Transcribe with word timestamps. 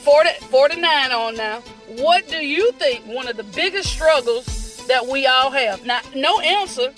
40, 0.00 0.30
49 0.46 1.12
on 1.12 1.34
now. 1.36 1.60
What 1.98 2.26
do 2.28 2.36
you 2.36 2.72
think 2.72 3.04
one 3.04 3.28
of 3.28 3.36
the 3.36 3.44
biggest 3.44 3.92
struggles 3.92 4.86
that 4.86 5.06
we 5.06 5.26
all 5.26 5.50
have? 5.50 5.84
Now, 5.84 6.00
no 6.14 6.40
answer 6.40 6.92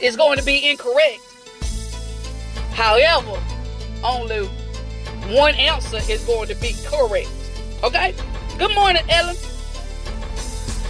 is 0.00 0.16
going 0.16 0.38
to 0.38 0.44
be 0.44 0.70
incorrect. 0.70 1.18
However, 2.72 3.40
only 4.04 4.46
one 5.34 5.54
answer 5.54 5.98
is 6.08 6.24
going 6.24 6.48
to 6.48 6.54
be 6.56 6.74
correct. 6.86 7.28
Okay? 7.82 8.14
Good 8.58 8.74
morning, 8.74 9.02
Ellen. 9.08 9.36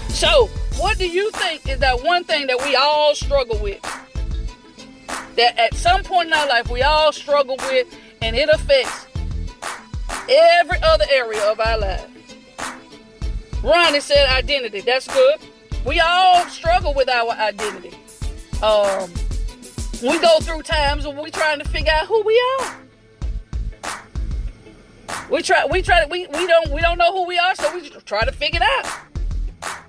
So, 0.09 0.49
what 0.77 0.99
do 0.99 1.09
you 1.09 1.31
think 1.31 1.67
is 1.69 1.79
that 1.79 2.03
one 2.03 2.25
thing 2.25 2.49
that 2.49 2.61
we 2.63 2.77
all 2.77 3.15
struggle 3.15 3.59
with? 3.63 3.81
That 5.37 5.59
at 5.59 5.75
some 5.75 6.03
point 6.03 6.29
in 6.29 6.35
our 6.35 6.49
life 6.49 6.69
we 6.69 6.83
all 6.83 7.13
struggle 7.13 7.57
with, 7.57 7.87
and 8.21 8.37
it 8.37 8.49
affects 8.49 9.07
every 10.29 10.79
other 10.83 11.05
area 11.11 11.51
of 11.51 11.61
our 11.61 11.79
life. 11.79 12.11
Ronnie 13.63 14.01
said 14.01 14.29
identity. 14.29 14.81
That's 14.81 15.09
good. 15.09 15.41
We 15.85 16.01
all 16.01 16.45
struggle 16.47 16.95
with 16.95 17.09
our 17.09 17.31
identity. 17.31 17.97
Um, 18.63 19.11
we 20.03 20.19
go 20.19 20.39
through 20.41 20.63
times 20.63 21.07
when 21.07 21.17
we're 21.17 21.31
trying 21.31 21.59
to 21.61 21.69
figure 21.69 21.93
out 21.93 22.07
who 22.07 22.23
we 22.23 22.43
are. 22.61 22.77
We 25.31 25.43
try, 25.43 25.65
we 25.67 25.83
try, 25.83 26.05
we 26.07 26.27
we 26.27 26.47
don't 26.47 26.71
we 26.71 26.81
don't 26.81 26.99
know 26.99 27.13
who 27.13 27.27
we 27.27 27.39
are, 27.39 27.55
so 27.55 27.75
we 27.75 27.89
try 28.05 28.25
to 28.25 28.33
figure 28.33 28.61
it 28.63 28.87
out. 28.87 29.81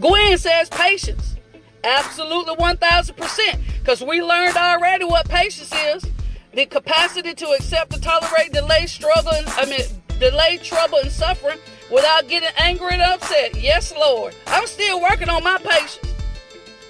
Gwen 0.00 0.38
says 0.38 0.68
patience. 0.68 1.36
Absolutely 1.84 2.54
1000%. 2.54 3.60
Because 3.80 4.02
we 4.02 4.22
learned 4.22 4.56
already 4.56 5.04
what 5.04 5.28
patience 5.28 5.72
is 5.72 6.06
the 6.54 6.66
capacity 6.66 7.34
to 7.34 7.46
accept 7.50 7.94
and 7.94 8.02
tolerate 8.02 8.52
delay, 8.52 8.86
struggle, 8.86 9.32
and, 9.32 9.48
I 9.48 9.64
mean, 9.64 9.80
delay, 10.18 10.58
trouble, 10.58 10.98
and 10.98 11.10
suffering 11.10 11.58
without 11.90 12.28
getting 12.28 12.50
angry 12.58 12.92
and 12.92 13.02
upset. 13.02 13.60
Yes, 13.60 13.92
Lord. 13.94 14.34
I'm 14.46 14.66
still 14.66 15.00
working 15.00 15.28
on 15.28 15.42
my 15.42 15.58
patience. 15.58 16.14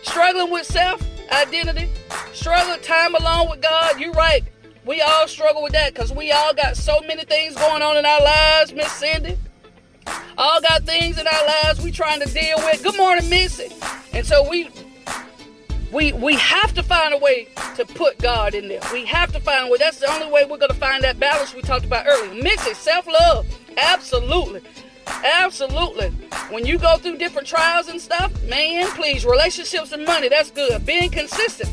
Struggling 0.02 0.50
with 0.50 0.66
self 0.66 1.02
identity, 1.30 1.88
struggling 2.32 2.80
time 2.80 3.14
alone 3.14 3.48
with 3.50 3.62
God. 3.62 4.00
You're 4.00 4.12
right. 4.12 4.42
We 4.84 5.00
all 5.00 5.28
struggle 5.28 5.62
with 5.62 5.72
that 5.72 5.94
because 5.94 6.12
we 6.12 6.32
all 6.32 6.52
got 6.54 6.76
so 6.76 7.00
many 7.06 7.24
things 7.24 7.54
going 7.54 7.82
on 7.82 7.96
in 7.96 8.04
our 8.04 8.22
lives, 8.22 8.72
Miss 8.72 8.90
Cindy. 8.90 9.38
All 10.36 10.60
got 10.60 10.82
things 10.82 11.18
in 11.18 11.26
our 11.26 11.46
lives 11.46 11.80
we 11.80 11.92
trying 11.92 12.20
to 12.20 12.28
deal 12.32 12.56
with. 12.58 12.82
Good 12.82 12.96
morning, 12.96 13.30
Missy. 13.30 13.72
And 14.12 14.26
so 14.26 14.48
we 14.48 14.68
we 15.92 16.12
we 16.14 16.34
have 16.34 16.72
to 16.74 16.82
find 16.82 17.14
a 17.14 17.18
way 17.18 17.48
to 17.76 17.84
put 17.84 18.18
God 18.18 18.54
in 18.54 18.68
there. 18.68 18.80
We 18.92 19.04
have 19.04 19.30
to 19.32 19.40
find 19.40 19.68
a 19.68 19.70
way. 19.70 19.78
That's 19.78 19.98
the 19.98 20.10
only 20.10 20.30
way 20.30 20.44
we're 20.44 20.58
gonna 20.58 20.74
find 20.74 21.04
that 21.04 21.20
balance 21.20 21.54
we 21.54 21.62
talked 21.62 21.84
about 21.84 22.06
earlier. 22.08 22.42
Missy, 22.42 22.74
self-love. 22.74 23.46
Absolutely. 23.76 24.62
Absolutely. 25.06 26.08
When 26.50 26.64
you 26.64 26.78
go 26.78 26.96
through 26.96 27.18
different 27.18 27.46
trials 27.46 27.88
and 27.88 28.00
stuff, 28.00 28.32
man, 28.44 28.86
please, 28.92 29.24
relationships 29.24 29.92
and 29.92 30.04
money, 30.04 30.28
that's 30.28 30.50
good. 30.50 30.84
Being 30.86 31.10
consistent. 31.10 31.70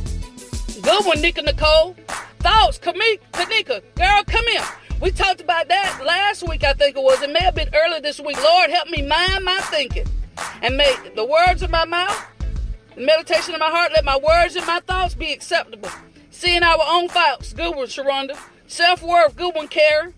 Good 0.81 1.06
one, 1.06 1.22
Nika 1.22 1.42
Nicole. 1.42 1.95
Thoughts, 2.40 2.80
Kamika, 2.80 3.20
Kanika, 3.34 3.81
girl, 3.95 4.23
come 4.25 4.45
here. 4.47 4.64
We 5.02 5.12
talked 5.12 5.42
about 5.42 5.67
that 5.70 6.02
last 6.06 6.47
week, 6.47 6.64
I 6.64 6.73
think 6.73 6.97
it 6.97 7.03
was. 7.03 7.22
It 7.22 7.31
may 7.31 7.40
have 7.42 7.56
been 7.56 7.70
earlier 7.73 8.02
this 8.02 8.20
week. 8.20 8.42
Lord, 8.42 8.70
help 8.70 8.90
me 8.90 9.02
mind 9.02 9.45
my 9.45 9.59
thinking 9.64 10.06
and 10.62 10.75
make 10.75 11.16
the 11.16 11.25
words 11.25 11.62
of 11.62 11.70
my 11.70 11.86
mouth 11.86 12.25
meditation 13.00 13.53
of 13.53 13.59
my 13.59 13.69
heart, 13.69 13.92
let 13.94 14.05
my 14.05 14.17
words 14.17 14.55
and 14.55 14.66
my 14.66 14.80
thoughts 14.80 15.16
be 15.16 15.31
acceptable. 15.31 15.89
Seeing 16.30 16.64
our 16.64 16.80
own 16.88 17.09
faults, 17.09 17.53
good 17.53 17.75
one, 17.75 17.88
Sharonda. 17.88 18.38
Self 18.67 19.02
worth, 19.02 19.36
good 19.36 19.56
one, 19.56 19.67
Karen. 19.67 20.14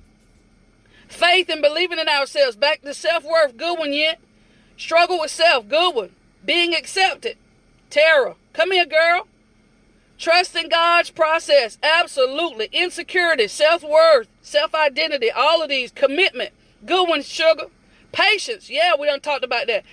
Faith 1.08 1.50
and 1.50 1.62
believing 1.62 2.00
in 2.00 2.08
ourselves, 2.08 2.56
back 2.56 2.82
to 2.82 2.94
self 2.94 3.23
worth, 3.23 3.58
good 3.58 3.78
one, 3.78 3.94
yet. 3.94 4.20
Struggle 4.78 5.20
with 5.20 5.32
self, 5.32 5.68
good 5.68 5.96
one. 5.96 6.10
Being 6.44 6.73
accepted, 6.73 7.38
Tara. 7.90 8.36
Come 8.54 8.72
here, 8.72 8.86
girl. 8.86 9.28
Trust 10.17 10.55
in 10.55 10.70
God's 10.70 11.10
process, 11.10 11.78
absolutely. 11.82 12.70
Insecurity, 12.72 13.48
self 13.48 13.84
worth, 13.84 14.28
self 14.42 14.76
identity, 14.76 15.32
all 15.32 15.64
of 15.64 15.70
these. 15.70 15.92
Commitment, 15.92 16.52
good 16.86 17.10
one, 17.10 17.23
sugar. 17.23 17.66
Patience, 18.11 18.70
yeah, 18.70 18.94
we 19.00 19.08
done 19.08 19.22
talked 19.22 19.44
about 19.44 19.67
that. 19.67 19.84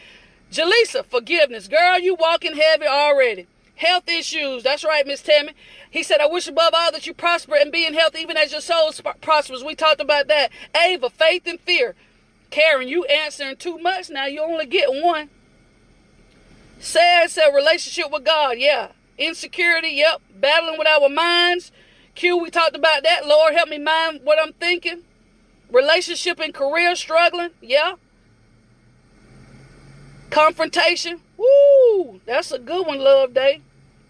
Jaleesa, 0.51 1.05
forgiveness. 1.05 1.69
Girl, 1.69 1.99
you 1.99 2.15
walking 2.15 2.57
heavy 2.57 2.87
already. 2.87 3.47
Health 3.77 4.09
issues. 4.09 4.65
That's 4.65 4.85
right, 4.85 5.07
Miss 5.07 5.23
Tammy. 5.23 5.53
He 5.91 6.03
said, 6.03 6.21
I 6.21 6.27
wish 6.27 6.49
above 6.49 6.73
all 6.75 6.91
that 6.91 7.07
you 7.07 7.15
prosper 7.15 7.55
and 7.55 7.71
be 7.71 7.87
in 7.87 7.95
health 7.95 8.17
even 8.17 8.37
as 8.37 8.51
your 8.51 8.61
soul 8.61 8.91
prospers. 9.21 9.63
We 9.63 9.75
talked 9.75 10.01
about 10.01 10.27
that. 10.29 10.51
Ava, 10.75 11.11
faith 11.11 11.47
and 11.47 11.61
fear. 11.61 11.95
Karen, 12.51 12.89
you 12.89 13.05
answering 13.05 13.57
too 13.57 13.79
much 13.79 14.11
now. 14.11 14.27
You 14.27 14.43
only 14.43 14.67
get 14.67 14.89
one. 14.91 15.31
Sad 16.81 17.31
said 17.31 17.55
relationship 17.55 18.11
with 18.11 18.25
God. 18.25 18.57
Yeah. 18.59 18.93
Insecurity. 19.17 19.91
Yep. 19.91 20.23
Battling 20.41 20.79
with 20.79 20.89
our 20.89 21.09
minds. 21.09 21.71
Q, 22.15 22.37
we 22.39 22.51
talked 22.51 22.75
about 22.75 23.05
that. 23.05 23.27
Lord, 23.27 23.55
help 23.55 23.69
me 23.69 23.79
mind 23.79 24.21
what 24.25 24.39
I'm 24.43 24.55
thinking. 24.55 25.03
Relationship 25.71 26.41
and 26.41 26.53
career 26.53 26.97
struggling. 26.97 27.51
Yeah. 27.61 27.95
Confrontation. 30.31 31.21
Woo! 31.37 32.21
That's 32.27 32.53
a 32.53 32.59
good 32.59 32.87
one, 32.87 32.99
Love 32.99 33.35
Day. 33.35 33.63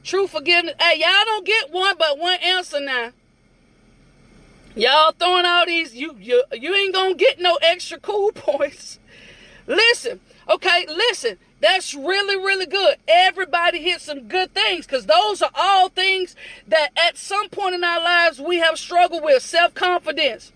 True 0.02 0.26
forgiveness. 0.26 0.74
Hey, 0.80 0.98
y'all 1.00 1.24
don't 1.24 1.46
get 1.46 1.70
one 1.70 1.96
but 1.98 2.18
one 2.18 2.38
answer 2.40 2.80
now. 2.80 3.12
Y'all 4.74 5.12
throwing 5.12 5.44
all 5.44 5.66
these, 5.66 5.94
you 5.94 6.14
you 6.20 6.44
you 6.52 6.74
ain't 6.74 6.94
gonna 6.94 7.14
get 7.14 7.40
no 7.40 7.58
extra 7.62 7.98
cool 7.98 8.32
points. 8.34 8.98
Listen, 9.66 10.20
okay, 10.48 10.86
listen. 10.88 11.38
That's 11.60 11.92
really, 11.92 12.36
really 12.36 12.66
good. 12.66 12.98
Everybody 13.08 13.82
hit 13.82 14.00
some 14.00 14.28
good 14.28 14.54
things 14.54 14.86
because 14.86 15.06
those 15.06 15.42
are 15.42 15.50
all 15.54 15.88
things 15.88 16.36
that 16.68 16.90
at 16.96 17.18
some 17.18 17.48
point 17.48 17.74
in 17.74 17.82
our 17.82 18.00
lives 18.00 18.40
we 18.40 18.58
have 18.58 18.78
struggled 18.78 19.24
with. 19.24 19.42
Self 19.42 19.74
confidence, 19.74 20.52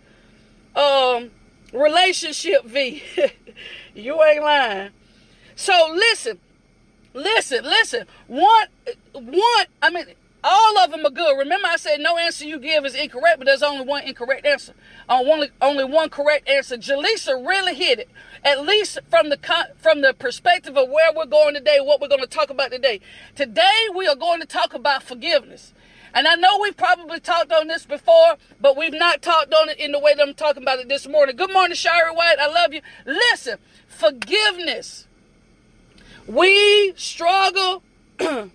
um, 0.76 1.32
relationship 1.72 2.64
V. 2.64 3.02
you 3.94 4.22
ain't 4.22 4.42
lying. 4.42 4.90
So 5.56 5.92
listen, 5.94 6.38
listen, 7.14 7.64
listen. 7.64 8.06
One, 8.26 8.66
one. 9.12 9.66
I 9.80 9.90
mean, 9.90 10.06
all 10.44 10.78
of 10.78 10.90
them 10.90 11.06
are 11.06 11.10
good. 11.10 11.38
Remember, 11.38 11.68
I 11.68 11.76
said 11.76 12.00
no 12.00 12.18
answer 12.18 12.44
you 12.44 12.58
give 12.58 12.84
is 12.84 12.94
incorrect, 12.94 13.38
but 13.38 13.46
there's 13.46 13.62
only 13.62 13.86
one 13.86 14.02
incorrect 14.04 14.44
answer. 14.44 14.74
Uh, 15.08 15.22
only, 15.24 15.50
only 15.60 15.84
one 15.84 16.08
correct 16.08 16.48
answer. 16.48 16.76
Jaleesa 16.76 17.46
really 17.46 17.74
hit 17.74 18.00
it. 18.00 18.08
At 18.44 18.64
least 18.64 18.98
from 19.08 19.28
the 19.28 19.38
from 19.76 20.00
the 20.00 20.12
perspective 20.14 20.76
of 20.76 20.88
where 20.88 21.12
we're 21.14 21.26
going 21.26 21.54
today, 21.54 21.78
what 21.80 22.00
we're 22.00 22.08
going 22.08 22.22
to 22.22 22.26
talk 22.26 22.50
about 22.50 22.72
today. 22.72 23.00
Today 23.36 23.86
we 23.94 24.08
are 24.08 24.16
going 24.16 24.40
to 24.40 24.46
talk 24.46 24.74
about 24.74 25.04
forgiveness. 25.04 25.72
And 26.14 26.26
I 26.28 26.34
know 26.34 26.58
we've 26.60 26.76
probably 26.76 27.20
talked 27.20 27.52
on 27.52 27.69
this 27.69 27.86
before, 27.86 28.36
but 28.60 28.76
we've 28.76 28.92
not 28.92 29.22
talked 29.22 29.54
on 29.54 29.70
it 29.70 29.78
in 29.78 29.92
the 29.92 29.98
way 29.98 30.14
that 30.14 30.26
I'm 30.26 30.34
talking 30.34 30.62
about 30.62 30.78
it 30.80 30.88
this 30.88 31.06
morning. 31.06 31.36
Good 31.36 31.52
morning, 31.52 31.74
Shari 31.74 32.12
White. 32.12 32.36
I 32.38 32.48
love 32.48 32.74
you. 32.74 32.82
Listen, 33.06 33.58
forgiveness 33.86 35.06
we 36.26 36.94
struggle 36.96 37.82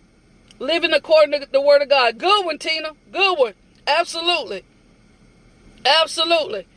living 0.59 0.93
according 0.93 1.39
to 1.39 1.47
the 1.51 1.61
word 1.61 1.81
of 1.81 1.89
God. 1.89 2.17
Good 2.17 2.45
one, 2.45 2.57
Tina. 2.57 2.91
Good 3.11 3.37
one. 3.37 3.53
Absolutely. 3.85 4.63
Absolutely. 5.85 6.67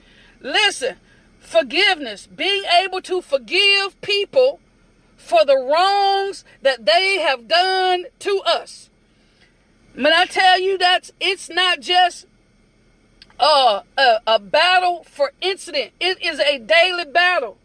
Listen, 0.40 0.96
forgiveness, 1.38 2.26
being 2.26 2.64
able 2.82 3.00
to 3.02 3.20
forgive 3.20 4.00
people 4.00 4.60
for 5.16 5.44
the 5.44 5.56
wrongs 5.56 6.44
that 6.62 6.86
they 6.86 7.18
have 7.18 7.46
done 7.46 8.06
to 8.20 8.42
us. 8.46 8.88
When 9.94 10.12
I 10.12 10.24
tell 10.24 10.60
you 10.60 10.78
that 10.78 11.10
it's 11.20 11.50
not 11.50 11.80
just 11.80 12.26
uh, 13.38 13.82
a, 13.98 14.20
a 14.26 14.38
battle 14.38 15.04
for 15.04 15.32
incident, 15.40 15.92
it 16.00 16.22
is 16.22 16.38
a 16.38 16.58
daily 16.58 17.04
battle. 17.04 17.58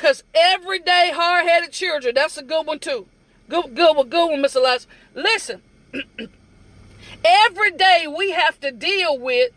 Because 0.00 0.24
everyday 0.34 1.10
hard 1.14 1.46
headed 1.46 1.72
children, 1.72 2.14
that's 2.14 2.38
a 2.38 2.42
good 2.42 2.66
one 2.66 2.78
too. 2.78 3.06
Good, 3.50 3.74
good 3.74 3.94
one, 3.94 4.08
good 4.08 4.30
one, 4.30 4.42
Mr. 4.42 4.56
Elias. 4.56 4.86
Listen, 5.14 5.60
every 7.22 7.72
day 7.72 8.06
we 8.06 8.30
have 8.30 8.58
to 8.60 8.70
deal 8.70 9.18
with 9.18 9.52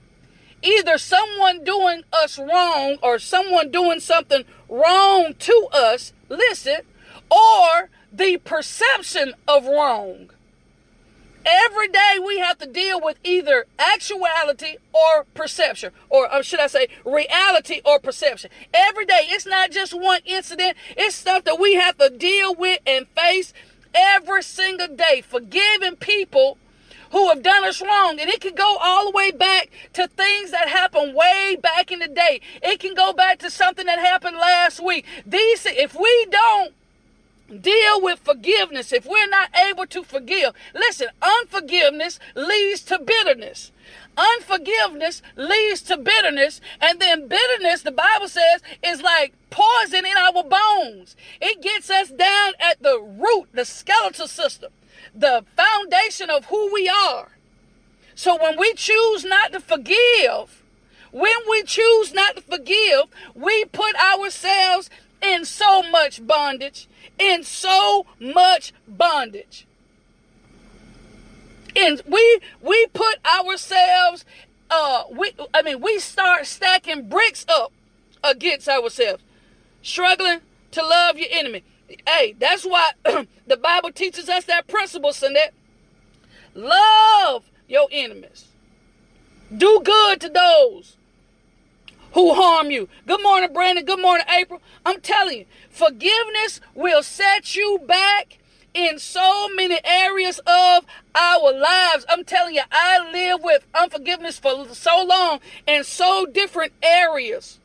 either 0.62 0.98
someone 0.98 1.63
doing 1.63 2.04
us 2.12 2.38
wrong 2.38 2.98
or 3.01 3.19
someone 3.19 3.72
doing 3.72 4.01
something 4.01 4.44
wrong 4.68 5.34
to 5.40 5.68
us, 5.72 6.12
listen, 6.28 6.81
or 7.31 7.90
the 8.12 8.36
perception 8.36 9.36
of 9.48 9.63
wrong. 9.63 10.30
Every 11.45 11.88
day 11.90 12.18
we 12.25 12.40
have 12.40 12.57
to 12.60 12.66
deal 12.66 13.01
with 13.01 13.18
either 13.24 13.66
actuality 13.78 14.78
or 14.94 15.25
perception, 15.34 15.92
or, 16.10 16.42
should 16.44 16.60
I 16.60 16.68
say, 16.68 16.88
reality 17.06 17.81
or 17.86 18.00
perception. 18.00 18.50
Every 18.74 19.06
day, 19.06 19.22
it's 19.24 19.45
not 19.45 19.72
just 19.72 19.94
one 19.94 20.22
incident, 20.25 20.78
it's 20.95 21.16
stuff 21.16 21.44
that 21.44 21.60
we 21.60 21.74
have 21.74 21.98
to 21.98 22.10
deal 22.10 22.56
with 22.56 22.80
and 22.86 23.07
face 23.10 23.54
every 23.94 24.44
single 24.44 24.88
day. 24.88 25.22
Forgiving 25.22 25.95
people 25.98 26.57
who 27.12 27.30
have 27.30 27.44
done 27.44 27.63
us 27.63 27.80
wrong. 27.81 28.19
And 28.19 28.30
it 28.30 28.42
can 28.42 28.56
go 28.56 28.78
all 28.81 29.06
the 29.06 29.12
way 29.16 29.31
back 29.31 29.69
to 29.94 30.07
things 30.07 30.51
that 30.51 30.68
happened 30.68 31.13
way 31.16 31.56
back 31.62 31.92
in 31.92 32.00
the 32.00 32.07
day. 32.07 32.42
It 32.62 32.80
can 32.80 32.95
go 32.95 33.13
back 33.13 33.40
to 33.40 33.51
something 33.51 33.86
that 33.86 34.00
happened 34.00 34.38
last 34.38 34.84
week. 34.84 35.06
These, 35.25 35.68
if 35.68 35.94
we 35.94 36.28
don't 36.31 36.74
deal 37.61 38.01
with 38.01 38.19
forgiveness, 38.19 38.91
if 38.91 39.05
we're 39.05 39.27
not 39.27 39.50
able 39.69 39.85
to 39.88 40.03
forgive, 40.03 40.53
listen, 40.73 41.07
unforgiveness 41.21 42.19
leads 42.35 42.81
to 42.83 43.00
bitterness. 43.00 43.71
Unforgiveness 44.15 45.21
leads 45.35 45.81
to 45.83 45.97
bitterness, 45.97 46.61
and 46.79 47.00
then 47.00 47.27
bitterness, 47.27 47.81
the 47.81 47.91
Bible 47.91 48.27
says, 48.27 48.61
is 48.83 49.01
like 49.01 49.33
poison 49.50 50.05
in 50.05 50.17
our 50.17 50.44
bones. 50.44 51.15
It 51.41 51.61
gets 51.61 51.89
us 51.89 52.09
down 52.09 52.53
at 52.59 52.81
the 52.81 53.00
root, 53.00 53.50
the 53.53 53.65
skeletal 53.65 54.27
system, 54.27 54.71
the 55.15 55.45
foundation 55.56 56.29
of 56.29 56.45
who 56.45 56.71
we 56.73 56.88
are. 56.89 57.29
So 58.15 58.38
when 58.41 58.59
we 58.59 58.73
choose 58.75 59.25
not 59.25 59.51
to 59.53 59.59
forgive, 59.59 60.63
when 61.11 61.35
we 61.49 61.63
choose 61.63 62.13
not 62.13 62.35
to 62.35 62.41
forgive, 62.41 63.06
we 63.35 63.65
put 63.65 63.95
ourselves 63.95 64.89
in 65.23 65.45
so 65.45 65.81
much 65.83 66.25
bondage, 66.25 66.87
in 67.17 67.43
so 67.43 68.05
much 68.19 68.73
bondage. 68.87 69.65
And 71.75 72.01
we 72.05 72.39
we 72.61 72.85
put 72.87 73.17
ourselves 73.25 74.25
uh 74.69 75.03
we 75.11 75.33
I 75.53 75.63
mean 75.63 75.81
we 75.81 75.97
start 75.99 76.45
stacking 76.45 77.09
bricks 77.09 77.45
up 77.49 77.71
against 78.23 78.67
ourselves, 78.69 79.23
struggling 79.81 80.41
to 80.71 80.83
love 80.83 81.17
your 81.17 81.29
enemy. 81.31 81.63
Hey, 82.07 82.35
that's 82.37 82.63
why 82.63 82.91
the 83.47 83.57
Bible 83.57 83.91
teaches 83.91 84.29
us 84.29 84.45
that 84.45 84.67
principle, 84.67 85.11
Sunette. 85.11 85.51
Love 86.53 87.49
your 87.67 87.87
enemies. 87.91 88.45
Do 89.55 89.81
good 89.83 90.21
to 90.21 90.29
those 90.29 90.97
who 92.13 92.33
harm 92.33 92.71
you. 92.71 92.88
Good 93.07 93.21
morning, 93.21 93.51
Brandon. 93.54 93.86
Good 93.86 94.01
morning, 94.01 94.25
April. 94.30 94.62
I'm 94.86 95.01
telling 95.01 95.39
you, 95.39 95.45
forgiveness 95.69 96.62
will 96.74 97.04
set 97.04 97.56
you 97.56 97.80
back 97.88 98.39
in 98.74 98.98
so 98.98 99.50
many 99.56 99.80
areas 99.83 100.39
of 100.48 100.86
our 101.15 101.54
lives. 101.54 102.06
I'm 102.10 102.24
telling 102.24 102.56
you, 102.56 102.62
I 102.71 103.12
live 103.12 103.44
with 103.44 103.68
unforgiveness 103.75 104.39
for 104.39 104.68
so 104.74 105.04
long 105.04 105.39
in 105.68 105.83
so 105.83 106.25
different 106.25 106.74
areas 106.81 107.60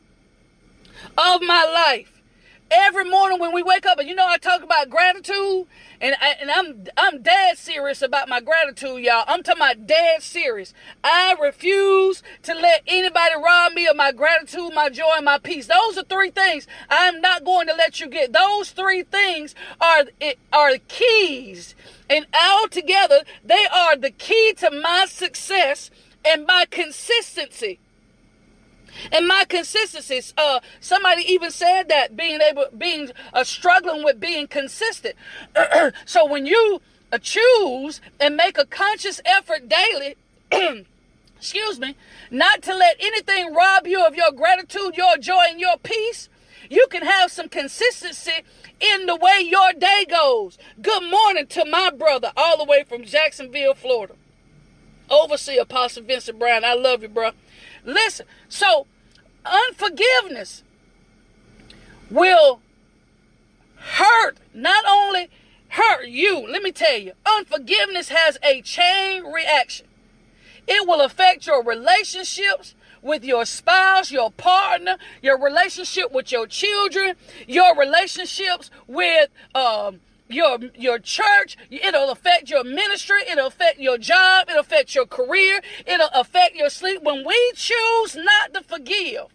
of 1.17 1.41
my 1.41 1.63
life 1.65 2.18
every 2.71 3.03
morning 3.09 3.39
when 3.39 3.53
we 3.53 3.63
wake 3.63 3.85
up, 3.85 3.99
and 3.99 4.07
you 4.07 4.15
know 4.15 4.27
I 4.27 4.37
talk 4.37 4.63
about 4.63 4.89
gratitude, 4.89 5.65
and 6.01 6.15
I, 6.21 6.35
and 6.41 6.51
I'm 6.51 6.85
I'm 6.97 7.21
dead 7.21 7.57
serious 7.57 8.01
about 8.01 8.29
my 8.29 8.41
gratitude, 8.41 9.03
y'all. 9.03 9.25
I'm 9.27 9.43
talking 9.43 9.61
about 9.61 9.87
dead 9.87 10.21
serious. 10.21 10.73
I 11.03 11.35
refuse 11.41 12.23
to 12.43 12.53
let 12.53 12.83
anybody 12.87 13.35
rob 13.43 13.73
me 13.73 13.87
of 13.87 13.95
my 13.95 14.11
gratitude, 14.11 14.73
my 14.73 14.89
joy, 14.89 15.13
and 15.15 15.25
my 15.25 15.37
peace. 15.37 15.67
Those 15.67 15.97
are 15.97 16.03
three 16.03 16.31
things 16.31 16.67
I'm 16.89 17.21
not 17.21 17.43
going 17.43 17.67
to 17.67 17.73
let 17.73 17.99
you 17.99 18.07
get. 18.07 18.33
Those 18.33 18.71
three 18.71 19.03
things 19.03 19.55
are 19.81 20.05
are 20.53 20.77
keys, 20.87 21.75
and 22.09 22.25
all 22.33 22.67
together 22.67 23.23
they 23.43 23.65
are 23.73 23.95
the 23.95 24.11
key 24.11 24.53
to 24.57 24.71
my 24.71 25.05
success 25.07 25.91
and 26.25 26.45
my 26.45 26.65
consistency 26.69 27.79
and 29.11 29.27
my 29.27 29.45
consistencies. 29.47 30.33
Uh, 30.37 30.59
somebody 30.79 31.21
even 31.31 31.51
said 31.51 31.89
that 31.89 32.15
being 32.15 32.41
able, 32.41 32.65
being 32.77 33.11
uh, 33.33 33.43
struggling 33.43 34.03
with 34.03 34.19
being 34.19 34.47
consistent. 34.47 35.15
so 36.05 36.25
when 36.25 36.45
you 36.45 36.81
uh, 37.11 37.17
choose 37.17 38.01
and 38.19 38.35
make 38.35 38.57
a 38.57 38.65
conscious 38.65 39.21
effort 39.25 39.69
daily. 39.69 40.15
excuse 41.39 41.79
me, 41.79 41.95
not 42.29 42.61
to 42.61 42.75
let 42.75 42.97
anything 42.99 43.53
rob 43.53 43.87
you 43.87 44.05
of 44.05 44.13
your 44.13 44.31
gratitude, 44.31 44.95
your 44.97 45.17
joy, 45.17 45.43
and 45.49 45.59
your 45.59 45.77
peace, 45.77 46.27
you 46.69 46.85
can 46.91 47.03
have 47.03 47.31
some 47.31 47.47
consistency 47.47 48.43
in 48.79 49.05
the 49.05 49.15
way 49.15 49.41
your 49.41 49.71
day 49.73 50.05
goes. 50.09 50.57
Good 50.81 51.09
morning 51.09 51.47
to 51.47 51.65
my 51.65 51.91
brother, 51.91 52.31
all 52.35 52.57
the 52.57 52.65
way 52.65 52.83
from 52.83 53.05
Jacksonville, 53.05 53.73
Florida. 53.73 54.15
Overseer 55.09 55.61
Apostle 55.61 56.03
Vincent 56.03 56.37
Brown, 56.37 56.63
I 56.63 56.73
love 56.73 57.01
you, 57.01 57.09
bro. 57.09 57.31
Listen, 57.83 58.25
so 58.47 58.87
unforgiveness 59.45 60.63
will 62.09 62.61
hurt, 63.75 64.37
not 64.53 64.83
only 64.87 65.29
hurt 65.69 66.07
you, 66.07 66.47
let 66.49 66.63
me 66.63 66.71
tell 66.71 66.97
you, 66.97 67.13
unforgiveness 67.25 68.09
has 68.09 68.37
a 68.43 68.61
chain 68.61 69.23
reaction. 69.23 69.85
It 70.67 70.87
will 70.87 71.01
affect 71.01 71.47
your 71.47 71.63
relationships 71.63 72.75
with 73.01 73.23
your 73.23 73.45
spouse, 73.45 74.11
your 74.11 74.31
partner, 74.31 74.97
your 75.21 75.39
relationship 75.41 76.11
with 76.11 76.31
your 76.31 76.47
children, 76.47 77.15
your 77.47 77.75
relationships 77.77 78.69
with 78.87 79.29
um, 79.55 80.01
your 80.29 80.59
your 80.75 80.99
church 80.99 81.57
it'll 81.69 82.11
affect 82.11 82.49
your 82.49 82.63
ministry 82.63 83.17
it'll 83.29 83.47
affect 83.47 83.79
your 83.79 83.97
job 83.97 84.47
it'll 84.47 84.61
affect 84.61 84.93
your 84.93 85.05
career 85.05 85.59
it'll 85.85 86.09
affect 86.13 86.55
your 86.55 86.69
sleep 86.69 87.01
when 87.01 87.25
we 87.25 87.51
choose 87.55 88.15
not 88.15 88.53
to 88.53 88.61
forgive 88.61 89.25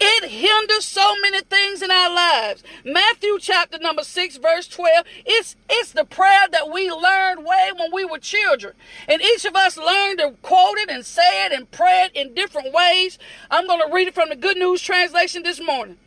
it 0.00 0.30
hinders 0.30 0.84
so 0.84 1.14
many 1.20 1.40
things 1.42 1.80
in 1.82 1.90
our 1.90 2.12
lives. 2.12 2.62
Matthew 2.84 3.38
chapter 3.40 3.78
number 3.78 4.02
6 4.02 4.36
verse 4.38 4.66
12. 4.68 5.06
It's 5.24 5.56
it's 5.70 5.92
the 5.92 6.04
prayer 6.04 6.48
that 6.50 6.70
we 6.72 6.90
learned 6.90 7.44
way 7.44 7.70
when 7.76 7.90
we 7.92 8.04
were 8.04 8.18
children. 8.18 8.74
And 9.08 9.22
each 9.22 9.44
of 9.44 9.54
us 9.54 9.76
learned 9.76 10.18
to 10.18 10.32
quote 10.42 10.78
it 10.78 10.90
and 10.90 11.06
say 11.06 11.46
it 11.46 11.52
and 11.52 11.70
pray 11.70 12.08
it 12.08 12.12
in 12.14 12.34
different 12.34 12.72
ways. 12.72 13.18
I'm 13.50 13.66
going 13.66 13.86
to 13.86 13.94
read 13.94 14.08
it 14.08 14.14
from 14.14 14.30
the 14.30 14.36
Good 14.36 14.56
News 14.56 14.82
translation 14.82 15.42
this 15.42 15.60
morning. 15.60 15.98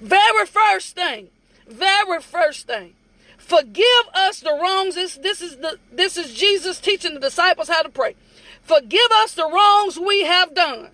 Very 0.00 0.46
first 0.46 0.94
thing 0.94 1.28
very 1.66 2.20
first 2.20 2.66
thing. 2.66 2.94
Forgive 3.38 3.86
us 4.14 4.40
the 4.40 4.52
wrongs. 4.52 4.94
This, 4.94 5.16
this 5.16 5.40
is 5.40 5.56
the 5.58 5.78
this 5.92 6.16
is 6.16 6.34
Jesus 6.34 6.80
teaching 6.80 7.14
the 7.14 7.20
disciples 7.20 7.68
how 7.68 7.82
to 7.82 7.88
pray. 7.88 8.16
Forgive 8.62 9.10
us 9.16 9.34
the 9.34 9.48
wrongs 9.48 9.98
we 9.98 10.24
have 10.24 10.54
done. 10.54 10.90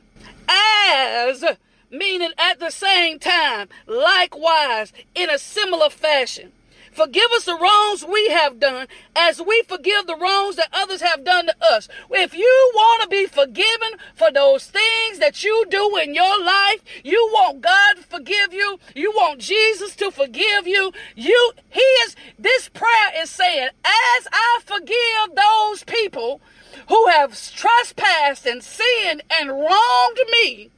As 0.48 1.44
meaning 1.90 2.32
at 2.36 2.58
the 2.58 2.70
same 2.70 3.18
time, 3.18 3.68
likewise, 3.86 4.92
in 5.14 5.30
a 5.30 5.38
similar 5.38 5.88
fashion. 5.88 6.52
Forgive 6.92 7.30
us 7.34 7.46
the 7.46 7.56
wrongs 7.56 8.04
we 8.04 8.28
have 8.28 8.60
done 8.60 8.86
as 9.16 9.40
we 9.40 9.62
forgive 9.66 10.06
the 10.06 10.16
wrongs 10.16 10.56
that 10.56 10.68
others 10.74 11.00
have 11.00 11.24
done 11.24 11.46
to 11.46 11.54
us. 11.72 11.88
If 12.10 12.34
you 12.34 12.70
want 12.74 13.02
to 13.02 13.08
be 13.08 13.26
forgiven 13.26 13.98
for 14.14 14.30
those 14.30 14.66
things 14.66 15.18
that 15.18 15.42
you 15.42 15.64
do 15.70 15.96
in 15.96 16.14
your 16.14 16.38
life, 16.38 16.84
you 17.02 17.30
want 17.32 17.62
God 17.62 17.96
to 17.96 18.02
forgive 18.02 18.52
you, 18.52 18.78
you 18.94 19.10
want 19.12 19.40
Jesus 19.40 19.96
to 19.96 20.10
forgive 20.10 20.66
you, 20.66 20.92
you 21.16 21.52
he 21.70 21.80
is 21.80 22.14
this 22.38 22.68
prayer 22.68 23.10
is 23.16 23.30
saying, 23.30 23.70
as 23.84 24.28
I 24.30 24.60
forgive 24.64 25.34
those 25.34 25.84
people 25.84 26.42
who 26.88 27.06
have 27.06 27.40
trespassed 27.54 28.44
and 28.44 28.62
sinned 28.62 29.22
and 29.40 29.48
wronged 29.48 30.20
me, 30.30 30.70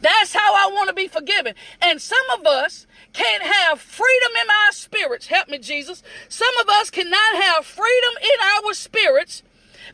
that's 0.00 0.34
how 0.34 0.54
I 0.54 0.72
want 0.72 0.88
to 0.88 0.94
be 0.94 1.08
forgiven. 1.08 1.54
And 1.82 2.00
some 2.00 2.24
of 2.38 2.46
us 2.46 2.86
can't 3.14 3.42
have 3.42 3.80
freedom 3.80 4.32
in 4.42 4.50
our 4.50 4.72
spirits. 4.72 5.28
Help 5.28 5.48
me, 5.48 5.58
Jesus. 5.58 6.02
Some 6.28 6.54
of 6.60 6.68
us 6.68 6.90
cannot 6.90 7.36
have 7.36 7.64
freedom 7.64 8.12
in 8.20 8.64
our 8.66 8.74
spirits 8.74 9.42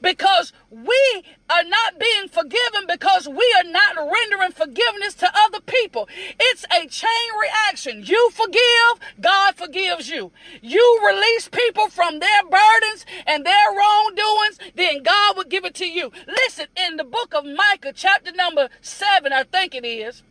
because 0.01 0.53
we 0.71 1.23
are 1.49 1.65
not 1.65 1.99
being 1.99 2.29
forgiven 2.29 2.87
because 2.89 3.29
we 3.29 3.55
are 3.59 3.71
not 3.71 3.97
rendering 3.97 4.53
forgiveness 4.53 5.15
to 5.15 5.31
other 5.35 5.61
people. 5.61 6.09
It's 6.39 6.65
a 6.65 6.87
chain 6.87 7.11
reaction. 7.41 8.05
You 8.05 8.31
forgive, 8.33 9.01
God 9.21 9.57
forgives 9.57 10.09
you. 10.09 10.33
You 10.63 11.01
release 11.07 11.49
people 11.49 11.89
from 11.89 12.21
their 12.21 12.43
burdens 12.45 13.05
and 13.27 13.45
their 13.45 13.55
wrongdoings, 13.77 14.59
then 14.75 15.03
God 15.03 15.37
will 15.37 15.45
give 15.45 15.65
it 15.65 15.75
to 15.77 15.87
you. 15.87 16.11
Listen, 16.27 16.67
in 16.77 16.97
the 16.97 17.05
book 17.05 17.35
of 17.35 17.45
Micah, 17.45 17.93
chapter 17.95 18.33
number 18.33 18.69
seven, 18.81 19.33
I 19.33 19.45
think 19.45 19.75
it 19.75 19.85
is. 19.85 20.23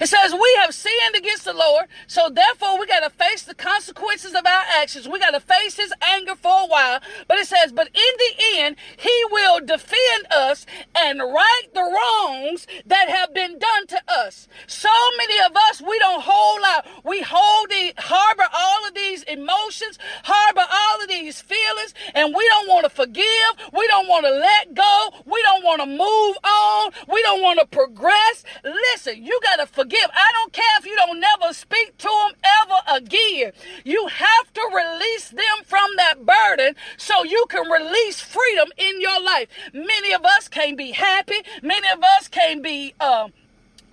It 0.00 0.08
says 0.08 0.32
we 0.32 0.58
have 0.60 0.74
sinned 0.74 1.16
against 1.16 1.44
the 1.44 1.52
Lord, 1.52 1.86
so 2.06 2.28
therefore 2.28 2.78
we 2.78 2.86
got 2.86 3.00
to 3.00 3.10
face 3.10 3.42
the 3.42 3.54
consequences 3.54 4.34
of 4.34 4.46
our 4.46 4.64
actions. 4.80 5.08
We 5.08 5.18
got 5.18 5.30
to 5.30 5.40
face 5.40 5.76
his 5.76 5.92
anger 6.02 6.34
for 6.34 6.62
a 6.62 6.66
while. 6.66 7.00
But 7.26 7.38
it 7.38 7.46
says, 7.46 7.72
but 7.72 7.88
in 7.88 7.92
the 7.94 8.44
end, 8.56 8.76
he 8.96 9.22
will 9.30 9.60
defend 9.60 10.26
us 10.30 10.66
and 10.94 11.20
right 11.20 11.62
the 11.74 11.82
wrongs 11.82 12.66
that 12.86 13.08
have 13.08 13.34
been 13.34 13.58
done 13.58 13.86
to 13.88 14.02
us. 14.08 14.48
So 14.66 14.88
many 15.16 15.38
of 15.40 15.56
us, 15.68 15.80
we 15.80 15.98
don't 15.98 16.22
hold 16.22 16.60
out. 16.66 16.86
We 17.04 17.22
hold 17.22 17.70
the 17.70 17.94
harbor 17.98 18.44
all 18.54 18.86
of 18.86 18.94
these 18.94 19.22
emotions, 19.24 19.98
harbor 20.24 20.64
all 20.70 21.02
of 21.02 21.08
these 21.08 21.40
feelings, 21.40 21.94
and 22.14 22.34
we 22.34 22.46
don't 22.48 22.68
want 22.68 22.84
to 22.84 22.90
forgive. 22.90 23.24
We 23.72 23.86
don't 23.88 24.08
want 24.08 24.26
to 24.26 24.32
let 24.32 24.74
go. 24.74 25.10
We 25.26 25.42
don't 25.42 25.64
want 25.64 25.80
to 25.82 25.86
move 25.86 26.36
on. 26.44 26.92
We 27.12 27.22
don't 27.22 27.42
want 27.42 27.60
to 27.60 27.66
progress. 27.66 28.44
Listen, 28.64 29.24
you 29.24 29.38
got 29.42 29.56
to 29.56 29.66
forgive. 29.78 30.10
I 30.12 30.32
don't 30.32 30.52
care 30.52 30.78
if 30.78 30.86
you 30.86 30.96
don't 30.96 31.20
never 31.20 31.52
speak 31.52 31.96
to 31.98 32.08
them 32.08 32.40
ever 32.62 32.98
again. 32.98 33.52
You 33.84 34.08
have 34.08 34.52
to 34.54 34.62
release 34.74 35.30
them 35.30 35.64
from 35.64 35.88
that 35.96 36.26
burden 36.26 36.74
so 36.96 37.22
you 37.22 37.46
can 37.48 37.70
release 37.70 38.20
freedom 38.20 38.68
in 38.76 39.00
your 39.00 39.22
life. 39.22 39.48
Many 39.72 40.12
of 40.12 40.24
us 40.24 40.48
can't 40.48 40.76
be 40.76 40.90
happy. 40.90 41.42
Many 41.62 41.88
of 41.90 42.02
us 42.18 42.26
can't 42.26 42.60
be 42.60 42.94
uh, 42.98 43.28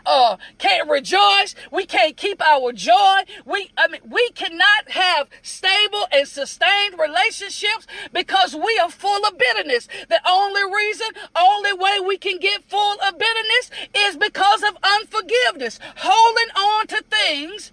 uh, 0.05 0.38
can't 0.57 0.89
rejoice. 0.89 1.55
We 1.71 1.85
can't 1.85 2.15
keep 2.15 2.41
our 2.41 2.71
joy. 2.71 3.21
We, 3.45 3.71
I 3.77 3.88
mean, 3.88 4.01
we 4.09 4.29
cannot 4.31 4.89
have 4.89 5.27
stable 5.41 6.07
and 6.12 6.27
sustained 6.27 7.00
relationships 7.00 7.88
because 8.13 8.55
we 8.55 8.79
are 8.81 8.89
full 8.89 9.25
of 9.25 9.38
bitterness. 9.38 9.88
The 10.09 10.21
only 10.27 10.63
reason, 10.63 11.07
only 11.35 11.74
way 11.74 12.00
we 12.05 12.17
can 12.17 12.39
get 12.39 12.63
full 12.63 12.97
of 13.01 13.17
bitterness 13.17 13.71
is 13.95 14.17
because 14.17 14.63
of 14.63 14.77
unforgiveness, 14.83 15.79
holding 15.97 16.50
on 16.55 16.88
to 16.88 17.03
things 17.03 17.71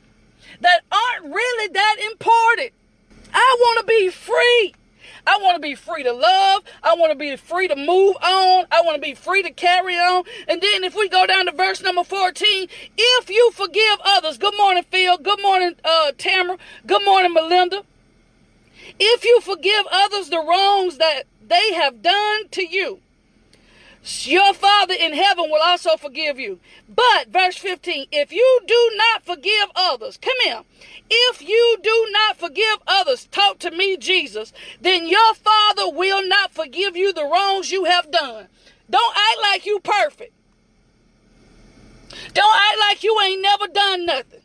that 0.61 0.83
aren't 0.91 1.35
really 1.35 1.69
that 1.69 1.97
important. 2.11 2.73
I 3.35 3.57
want 3.61 3.81
to 3.81 3.87
be 3.87 4.09
free. 4.11 4.75
I 5.27 5.39
want 5.41 5.57
to 5.57 5.61
be 5.61 5.75
free 5.75 6.03
to 6.03 6.13
love. 6.13 6.63
I 6.83 6.95
want 6.95 7.13
to 7.13 7.19
be 7.19 7.37
free 7.37 7.69
to 7.69 7.77
move 7.77 8.17
on. 8.23 8.67
I 8.73 8.83
want 8.83 8.97
to 8.97 9.03
be 9.03 9.15
free 9.15 9.43
to 9.43 9.51
carry 9.53 9.97
on. 9.97 10.25
And 10.49 10.61
then 10.61 10.85
if 10.85 10.95
we 10.97 11.09
go 11.09 11.27
down 11.27 11.47
to 11.47 11.53
verse 11.53 11.83
number 11.83 12.05
14, 12.05 12.69
if 12.97 13.31
you 13.31 13.51
forgive 13.53 13.99
others, 14.05 14.39
good 14.39 14.55
morning, 14.57 14.85
Phil. 14.91 15.19
Good 15.19 15.43
morning, 15.43 15.75
uh, 15.85 16.13
Tamara. 16.19 16.59
Good 16.87 17.05
morning, 17.05 17.35
Melinda. 17.35 17.85
If 18.99 19.25
you 19.25 19.41
forgive 19.41 19.87
others 19.93 20.31
the 20.31 20.41
wrongs 20.41 20.99
that 20.99 21.25
they 21.47 21.75
have 21.75 22.03
done 22.03 22.49
to 22.51 22.67
you, 22.67 23.02
your 24.03 24.53
Father 24.53 24.95
in 24.99 25.13
heaven 25.13 25.45
will 25.49 25.63
also 25.63 25.97
forgive 25.97 26.39
you. 26.39 26.59
But, 26.89 27.29
verse 27.29 27.57
15, 27.57 28.07
if 28.11 28.33
you 28.33 28.61
do 28.67 28.91
not 28.97 29.25
forgive 29.25 29.71
others, 29.77 30.17
come 30.17 30.37
here. 30.43 30.63
If 31.09 31.41
you 31.41 31.79
do 31.83 32.09
not 32.11 32.37
forgive 32.37 32.79
others, 32.87 33.27
talk 33.27 33.59
to 33.61 33.71
me, 33.71 33.97
Jesus, 33.97 34.53
then 34.81 35.07
your 35.07 35.35
Father 35.35 35.89
will 35.89 36.27
not 36.27 36.53
forgive 36.53 36.97
you 36.97 37.13
the 37.13 37.25
wrongs 37.25 37.71
you 37.71 37.85
have 37.85 38.11
done. 38.11 38.49
Don't 38.91 39.17
act 39.17 39.39
like 39.43 39.67
you 39.67 39.79
perfect. 39.81 40.33
Don't 42.35 42.57
act 42.57 42.79
like 42.81 43.05
you 43.05 43.19
ain't 43.25 43.41
never 43.41 43.69
done 43.69 44.07
nothing. 44.07 44.41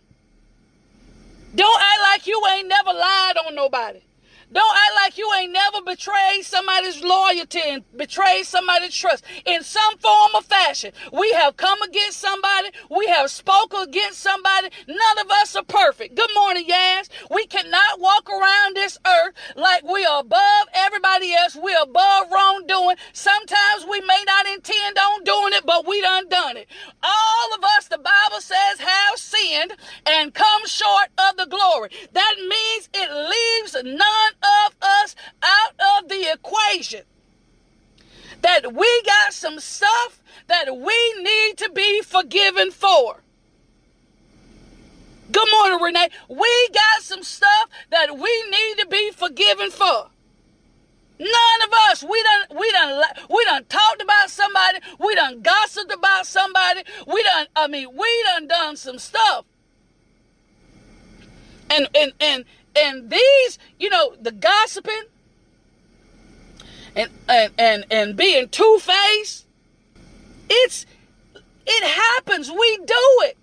Don't 1.56 1.82
act 1.82 2.02
like 2.02 2.28
you 2.28 2.42
ain't 2.54 2.68
never 2.68 2.94
lied 2.94 3.38
on 3.46 3.56
nobody. 3.56 4.02
Don't 4.52 4.78
act 4.78 4.96
like 4.96 5.18
you 5.18 5.30
ain't 5.38 5.52
never 5.52 5.82
betrayed 5.86 6.44
somebody's 6.44 7.04
loyalty 7.04 7.60
and 7.66 7.84
betrayed 7.98 8.46
somebody's 8.46 8.96
trust 8.96 9.26
in 9.46 9.62
some 9.64 9.98
form 9.98 10.32
or 10.36 10.42
fashion. 10.42 10.94
We 11.12 11.34
have 11.34 11.58
come 11.58 11.82
against 11.82 12.20
somebody. 12.20 12.70
We 12.90 13.08
have 13.08 13.30
spoke 13.30 13.74
against 13.74 14.20
somebody. 14.20 14.70
None 14.88 15.20
of 15.20 15.30
us 15.30 15.56
are 15.58 15.64
perfect. 15.64 16.16
Good 16.16 16.30
morning, 16.34 16.66
Yaz. 16.66 17.10
We 17.30 17.46
cannot 17.48 18.00
walk 18.00 18.30
around 18.30 18.76
this 18.76 18.98
earth 19.06 19.34
like 19.58 19.84
we 19.84 20.06
are 20.06 20.22
above 20.22 20.68
everybody 20.74 21.34
else. 21.34 21.56
We're 21.56 21.82
above 21.84 22.28
wrongdoing. 22.32 22.96
Sometimes 23.12 23.86
we 23.90 24.00
may 24.02 24.24
not 24.26 24.48
intend 24.48 24.98
on 24.98 25.24
doing 25.26 25.54
it, 25.54 25.66
but 25.66 25.86
we 25.86 26.02
done 26.02 26.30
done 26.30 26.56
it. 26.56 26.68
All 27.04 27.56
of 27.58 27.64
us, 27.78 27.88
the 27.90 27.98
Bible 27.98 28.40
says, 28.40 28.80
have 28.80 29.18
sinned 29.18 29.74
and 30.06 30.34
come 30.34 30.66
short 30.68 31.10
of 31.18 31.36
the 31.36 31.48
glory. 31.48 31.90
That 32.14 32.36
means 32.40 32.90
it 32.94 33.12
leaves 33.12 33.76
none 33.84 34.34
of 34.44 34.76
us 34.82 35.16
out 35.42 35.74
of 35.98 36.10
the 36.10 36.32
equation. 36.32 37.02
That 38.42 38.74
we 38.74 39.02
got 39.04 39.34
some 39.34 39.60
stuff 39.60 40.22
that 40.48 40.76
we 40.76 41.24
need 41.24 41.58
to 41.58 41.70
be 41.74 42.02
forgiven 42.02 42.72
for. 42.72 43.24
Good 45.32 45.48
morning, 45.52 45.82
Renee. 45.82 46.10
We 46.30 46.70
got 46.74 47.02
some 47.02 47.24
stuff 47.24 47.70
that 47.90 48.18
we 48.18 48.44
need 48.50 48.78
to 48.80 48.88
be 48.88 49.12
forgiven 49.12 49.72
for. 49.72 50.10
None 51.20 51.62
of 51.66 51.74
us. 51.90 52.04
We 52.04 52.24
done, 52.24 52.58
we 52.60 52.72
done, 52.72 53.04
we 53.30 53.44
done 53.46 53.66
talked 53.66 54.02
about 54.02 54.30
somebody. 54.30 54.80
We 55.00 55.16
done 55.16 55.42
gossiped 55.42 55.92
about 55.92 56.28
somebody. 56.28 56.84
We 57.08 57.24
done, 57.24 57.48
I 57.56 57.68
mean, 57.68 57.90
we 57.96 58.24
done 58.26 58.48
done 58.48 58.78
some 58.78 59.00
stuff. 59.00 59.46
And, 61.70 61.90
and, 61.96 62.14
and, 62.22 62.46
and 62.76 63.10
these, 63.10 63.60
you 63.80 63.90
know, 63.90 64.16
the 64.22 64.32
gossiping 64.32 65.04
and 66.96 67.10
and 67.28 67.54
and, 67.58 67.86
and 67.92 68.16
being 68.16 68.50
two-faced, 68.50 69.46
it's 70.50 70.86
it 71.66 71.84
happens. 71.84 72.50
We 72.50 72.78
do 72.78 73.06
it. 73.26 73.38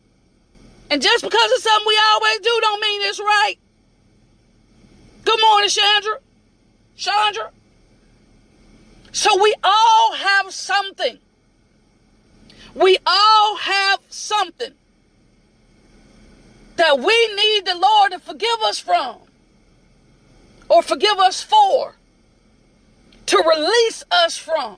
And 0.91 1.01
just 1.01 1.25
because 1.25 1.51
it's 1.53 1.63
something 1.63 1.87
we 1.87 1.99
always 2.13 2.39
do 2.41 2.59
don't 2.61 2.81
mean 2.81 3.03
it's 3.03 3.21
right. 3.21 3.57
Good 5.25 5.41
morning, 5.41 5.69
Chandra. 5.69 6.19
Chandra. 6.97 7.51
So 9.13 9.43
we 9.43 9.55
all 9.63 10.13
have 10.15 10.53
something. 10.53 11.19
We 12.75 12.99
all 13.07 13.57
have 13.57 14.01
something 14.09 14.75
that 16.77 16.99
we 16.99 17.35
need 17.35 17.67
the 17.67 17.77
Lord 17.77 18.13
to 18.13 18.19
forgive 18.19 18.61
us 18.65 18.79
from 18.79 19.19
or 20.69 20.83
forgive 20.83 21.19
us 21.19 21.43
for, 21.43 21.97
to 23.27 23.37
release 23.39 24.03
us 24.11 24.37
from. 24.37 24.77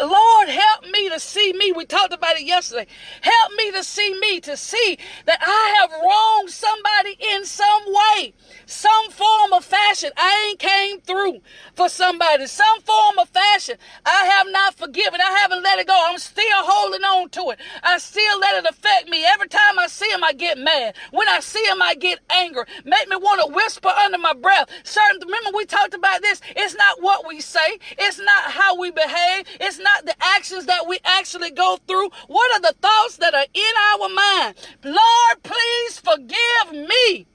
Lord, 0.00 0.48
help 0.48 0.84
me 0.92 0.93
to 1.14 1.20
see 1.20 1.52
me. 1.52 1.72
We 1.72 1.84
talked 1.84 2.12
about 2.12 2.36
it 2.36 2.46
yesterday. 2.46 2.86
Help 3.20 3.52
me 3.56 3.70
to 3.72 3.84
see 3.84 4.18
me, 4.18 4.40
to 4.40 4.56
see 4.56 4.98
that 5.26 5.38
I 5.40 5.74
have 5.80 5.90
wronged 5.92 6.50
somebody 6.50 7.16
in 7.34 7.44
some 7.44 7.82
way, 7.86 8.34
some 8.66 9.10
form 9.10 9.52
of 9.52 9.64
fashion. 9.64 10.10
I 10.16 10.48
ain't 10.48 10.58
came 10.58 11.00
through 11.00 11.40
for 11.74 11.88
somebody, 11.88 12.46
some 12.46 12.80
form 12.82 13.18
of 13.18 13.28
fashion. 13.28 13.76
I 14.04 14.24
have 14.36 14.46
not 14.50 14.74
forgiven. 14.74 15.20
I 15.20 15.38
haven't 15.40 15.62
let 15.62 15.78
it 15.78 15.86
go. 15.86 15.94
I'm 16.06 16.18
still 16.18 16.44
holding 16.50 17.04
on 17.04 17.30
to 17.30 17.50
it. 17.50 17.60
I 17.82 17.98
still 17.98 18.40
let 18.40 18.64
it 18.64 18.70
affect 18.70 19.08
me. 19.08 19.24
Every 19.24 19.48
time 19.48 19.78
I 19.78 19.86
see 19.86 20.10
him, 20.10 20.24
I 20.24 20.32
get 20.32 20.58
mad. 20.58 20.96
When 21.12 21.28
I 21.28 21.40
see 21.40 21.64
him, 21.64 21.80
I 21.80 21.94
get 21.94 22.18
angry. 22.30 22.64
Make 22.84 23.08
me 23.08 23.16
want 23.16 23.40
to 23.46 23.54
whisper 23.54 23.88
under 23.88 24.18
my 24.18 24.34
breath. 24.34 24.68
Certain, 24.82 25.20
remember 25.24 25.56
we 25.56 25.64
talked 25.64 25.94
about 25.94 26.22
this. 26.22 26.40
It's 26.56 26.74
not 26.74 27.00
what 27.00 27.26
we 27.26 27.40
say. 27.40 27.78
It's 27.98 28.18
not 28.18 28.50
how 28.50 28.78
we 28.78 28.90
behave. 28.90 29.46
It's 29.60 29.78
not 29.78 30.06
the 30.06 30.14
actions 30.20 30.66
that 30.66 30.86
we 30.88 30.98
actually 31.04 31.50
go 31.50 31.78
through. 31.86 32.10
What 32.26 32.52
are 32.52 32.60
the 32.60 32.76
thoughts 32.80 33.16
that 33.18 33.34
are 33.34 33.46
in 33.52 33.74
our 33.92 34.08
mind? 34.08 34.54
Lord, 34.84 35.42
please 35.42 36.00
forgive 36.00 36.72
me 36.72 37.26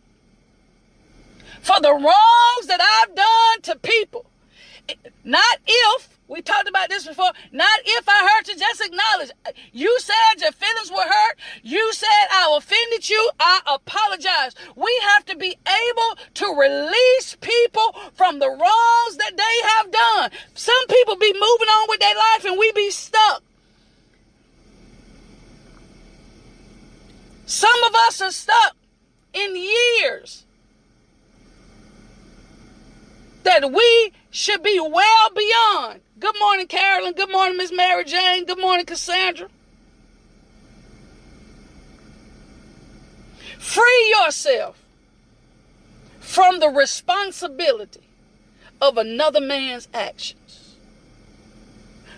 for 1.61 1.79
the 1.81 1.91
wrongs 1.93 2.67
that 2.67 2.81
I've 2.81 3.15
done 3.15 3.61
to 3.63 3.75
people. 3.79 4.25
Not 5.23 5.59
if, 5.67 6.17
we 6.27 6.41
talked 6.41 6.67
about 6.67 6.89
this 6.89 7.05
before, 7.05 7.31
not 7.51 7.79
if 7.85 8.07
I 8.07 8.27
hurt 8.27 8.47
you, 8.47 8.57
just 8.57 8.81
acknowledge. 8.81 9.31
You 9.71 9.95
said 9.99 10.41
your 10.41 10.51
feelings 10.51 10.91
were 10.91 10.97
hurt. 10.97 11.37
You 11.63 11.91
said 11.93 12.27
I 12.31 12.55
offended 12.57 13.09
you. 13.09 13.31
I 13.39 13.61
apologize. 13.67 14.55
We 14.75 14.99
have 15.09 15.25
to 15.25 15.35
be 15.35 15.57
able 15.67 16.17
to 16.35 16.45
release 16.47 17.35
people 17.41 17.95
from 18.13 18.39
the 18.39 18.49
wrongs 18.49 19.17
that 19.17 19.33
they 19.37 19.67
have 19.69 19.91
done. 19.91 20.31
Some 20.53 20.87
people 20.87 21.15
be 21.15 21.33
moving 21.33 21.67
on 21.67 21.87
with 21.89 21.99
their 21.99 22.15
life 22.15 22.45
and 22.45 22.57
we 22.57 22.71
be 22.71 22.89
stuck. 22.89 23.43
Some 27.49 27.83
of 27.85 27.95
us 27.95 28.21
are 28.21 28.31
stuck 28.31 28.75
in 29.33 29.55
years 29.55 30.45
that 33.41 33.71
we 33.71 34.13
should 34.29 34.61
be 34.61 34.79
well 34.79 35.29
beyond. 35.35 36.01
Good 36.19 36.35
morning, 36.39 36.67
Carolyn. 36.67 37.13
Good 37.13 37.31
morning, 37.31 37.57
Miss 37.57 37.71
Mary 37.71 38.05
Jane. 38.05 38.45
Good 38.45 38.59
morning, 38.59 38.85
Cassandra. 38.85 39.49
Free 43.57 44.15
yourself 44.15 44.85
from 46.19 46.59
the 46.59 46.69
responsibility 46.69 48.03
of 48.79 48.95
another 48.99 49.41
man's 49.41 49.87
actions. 49.91 50.75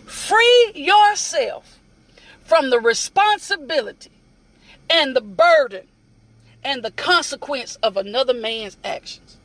Free 0.06 0.74
yourself 0.76 1.80
from 2.44 2.70
the 2.70 2.82
responsibility 2.82 4.11
and 4.92 5.16
the 5.16 5.22
burden 5.22 5.88
and 6.64 6.84
the 6.84 6.92
consequence 6.92 7.78
of 7.78 7.98
another 7.98 8.34
man's 8.34 8.78
actions. 8.84 9.38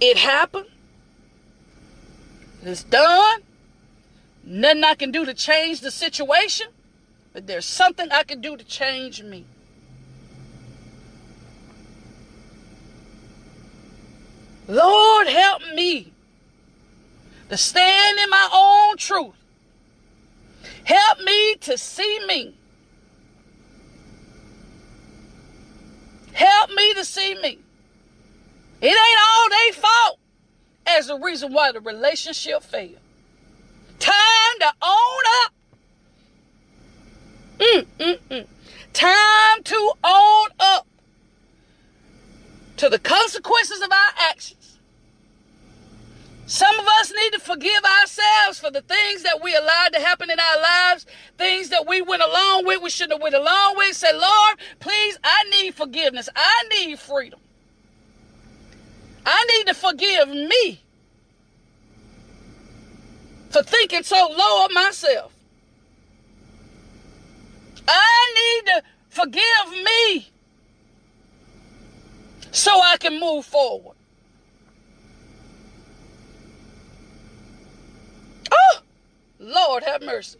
It 0.00 0.16
happened. 0.16 0.68
It's 2.62 2.84
done. 2.84 3.42
Nothing 4.44 4.84
I 4.84 4.94
can 4.94 5.10
do 5.10 5.24
to 5.24 5.34
change 5.34 5.80
the 5.80 5.90
situation, 5.90 6.68
but 7.32 7.46
there's 7.46 7.64
something 7.64 8.10
I 8.12 8.22
can 8.22 8.40
do 8.40 8.56
to 8.56 8.64
change 8.64 9.22
me. 9.22 9.44
Lord, 14.68 15.26
help 15.28 15.62
me 15.74 16.12
to 17.48 17.56
stand 17.56 18.18
in 18.18 18.30
my 18.30 18.48
own 18.52 18.96
truth. 18.96 19.34
Help 20.86 21.18
me 21.24 21.56
to 21.56 21.76
see 21.76 22.24
me. 22.28 22.54
Help 26.32 26.70
me 26.70 26.94
to 26.94 27.04
see 27.04 27.34
me. 27.34 27.58
It 28.80 28.86
ain't 28.86 29.18
all 29.28 29.48
they 29.50 29.72
fault 29.72 30.18
as 30.86 31.08
the 31.08 31.18
reason 31.18 31.52
why 31.52 31.72
the 31.72 31.80
relationship 31.80 32.62
failed. 32.62 33.00
Time 33.98 34.14
to 34.60 34.72
own 34.80 35.22
up. 35.44 35.52
Mm, 37.58 37.86
mm, 37.98 38.18
mm. 38.30 38.46
Time 38.92 39.62
to 39.64 39.92
own 40.04 40.48
up 40.60 40.86
to 42.76 42.88
the 42.88 43.00
consequences 43.00 43.80
of 43.80 43.90
our 43.90 44.12
actions. 44.30 44.55
Some 46.46 46.78
of 46.78 46.86
us 47.00 47.12
need 47.12 47.32
to 47.32 47.40
forgive 47.40 47.84
ourselves 47.84 48.60
for 48.60 48.70
the 48.70 48.80
things 48.82 49.24
that 49.24 49.42
we 49.42 49.54
allowed 49.56 49.92
to 49.94 50.00
happen 50.00 50.30
in 50.30 50.38
our 50.38 50.62
lives, 50.62 51.04
things 51.36 51.70
that 51.70 51.86
we 51.88 52.02
went 52.02 52.22
along 52.22 52.66
with, 52.66 52.82
we 52.82 52.90
shouldn't 52.90 53.14
have 53.14 53.22
went 53.22 53.34
along 53.34 53.76
with. 53.76 53.96
Say, 53.96 54.12
Lord, 54.12 54.58
please, 54.78 55.18
I 55.24 55.44
need 55.50 55.74
forgiveness. 55.74 56.28
I 56.36 56.64
need 56.70 57.00
freedom. 57.00 57.40
I 59.26 59.44
need 59.56 59.66
to 59.66 59.74
forgive 59.74 60.28
me 60.28 60.80
for 63.50 63.62
thinking 63.64 64.04
so 64.04 64.28
low 64.30 64.66
of 64.66 64.72
myself. 64.72 65.32
I 67.88 68.34
need 68.34 68.72
to 68.72 68.82
forgive 69.08 69.84
me 69.84 70.30
so 72.52 72.70
I 72.70 72.96
can 72.98 73.18
move 73.18 73.44
forward. 73.44 73.96
Oh, 78.52 78.78
Lord 79.46 79.84
have 79.84 80.02
mercy. 80.02 80.38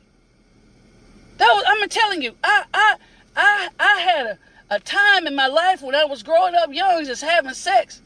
That 1.38 1.46
was, 1.46 1.64
I'm 1.66 1.88
telling 1.88 2.22
you, 2.22 2.34
I, 2.42 2.64
I, 2.74 2.96
I, 3.36 3.68
I 3.78 4.00
had 4.00 4.26
a, 4.26 4.38
a 4.70 4.80
time 4.80 5.26
in 5.26 5.34
my 5.36 5.46
life 5.46 5.80
when 5.82 5.94
I 5.94 6.04
was 6.04 6.22
growing 6.22 6.54
up 6.54 6.72
young, 6.72 7.04
just 7.04 7.22
having 7.22 7.52
sex 7.52 8.02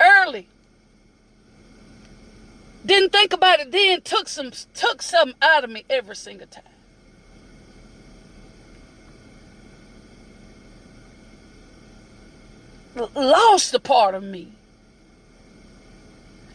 early. 0.00 0.48
Didn't 2.84 3.12
think 3.12 3.32
about 3.32 3.60
it 3.60 3.70
then, 3.70 4.02
took 4.02 4.28
some 4.28 4.50
took 4.74 5.02
something 5.02 5.36
out 5.40 5.62
of 5.64 5.70
me 5.70 5.84
every 5.88 6.16
single 6.16 6.48
time. 6.48 6.64
Lost 13.14 13.72
a 13.72 13.80
part 13.80 14.14
of 14.14 14.22
me 14.22 14.52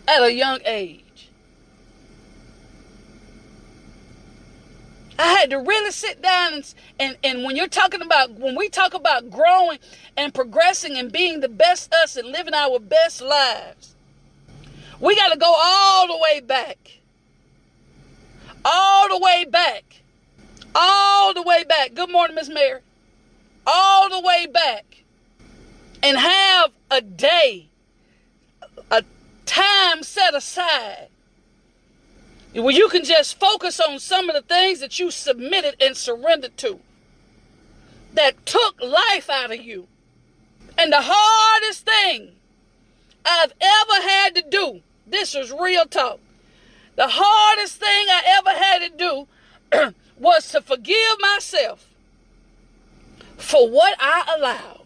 at 0.08 0.22
a 0.22 0.32
young 0.32 0.60
age. 0.66 1.07
I 5.20 5.28
had 5.34 5.50
to 5.50 5.58
really 5.58 5.92
sit 5.92 6.22
down 6.22 6.54
and, 6.54 6.74
and, 7.00 7.18
and 7.24 7.44
when 7.44 7.56
you're 7.56 7.68
talking 7.68 8.02
about, 8.02 8.34
when 8.34 8.56
we 8.56 8.70
talk 8.70 8.94
about 8.94 9.30
growing 9.32 9.80
and 10.16 10.34
progressing 10.34 10.98
and 10.98 11.12
being 11.12 11.40
the 11.40 11.50
best 11.50 11.94
us 11.94 12.16
and 12.16 12.28
living 12.28 12.54
our 12.54 12.80
best 12.80 13.22
lives, 13.22 13.96
we 15.00 15.16
got 15.16 15.34
to 15.34 15.38
go 15.38 15.52
all 15.58 16.08
the 16.08 16.18
way 16.18 16.40
back. 16.40 17.00
All 18.64 19.10
the 19.10 19.18
way 19.18 19.46
back. 19.46 20.02
All 20.76 21.34
the 21.34 21.42
way 21.42 21.64
back. 21.64 21.94
Good 21.96 22.12
morning, 22.12 22.36
Miss 22.36 22.50
Mary. 22.50 22.82
All 23.66 24.10
the 24.10 24.20
way 24.20 24.46
back. 24.46 25.04
And 26.04 26.18
have 26.18 26.72
a 26.92 27.02
day, 27.02 27.70
a 28.92 29.04
time 29.46 30.04
set 30.04 30.36
aside 30.36 31.10
where 32.54 32.74
you 32.74 32.90
can 32.90 33.04
just 33.04 33.40
focus 33.40 33.80
on 33.80 34.00
some 34.00 34.30
of 34.30 34.36
the 34.36 34.42
things 34.42 34.80
that 34.80 35.00
you 35.00 35.12
submitted 35.12 35.76
and 35.82 35.96
surrendered 35.96 36.58
to 36.58 36.80
that 38.14 38.46
took 38.46 38.82
life 38.82 39.30
out 39.30 39.52
of 39.52 39.62
you. 39.62 39.88
And 40.78 40.92
the 40.92 41.02
hardest 41.02 41.86
thing 41.86 42.32
I've 43.26 43.54
ever 43.60 44.08
had 44.08 44.36
to 44.36 44.44
do, 44.50 44.82
this 45.06 45.36
is 45.36 45.52
real 45.52 45.86
talk. 45.86 46.20
The 46.96 47.08
hardest 47.10 47.76
thing 47.76 48.08
I 48.10 48.24
ever 48.38 48.50
had 48.50 48.80
to 48.80 48.98
do 48.98 49.94
was 50.20 50.50
to 50.50 50.62
forgive 50.62 51.20
myself 51.20 51.86
for 53.38 53.70
what 53.70 53.96
I 54.00 54.36
allowed. 54.38 54.86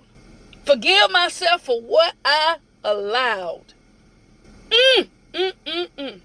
Forgive 0.65 1.09
myself 1.11 1.61
for 1.63 1.81
what 1.81 2.15
I 2.25 2.57
allowed. 2.83 3.73
Mm, 4.69 5.07
mm, 5.33 5.53
mm, 5.65 5.87
mm. 5.97 6.19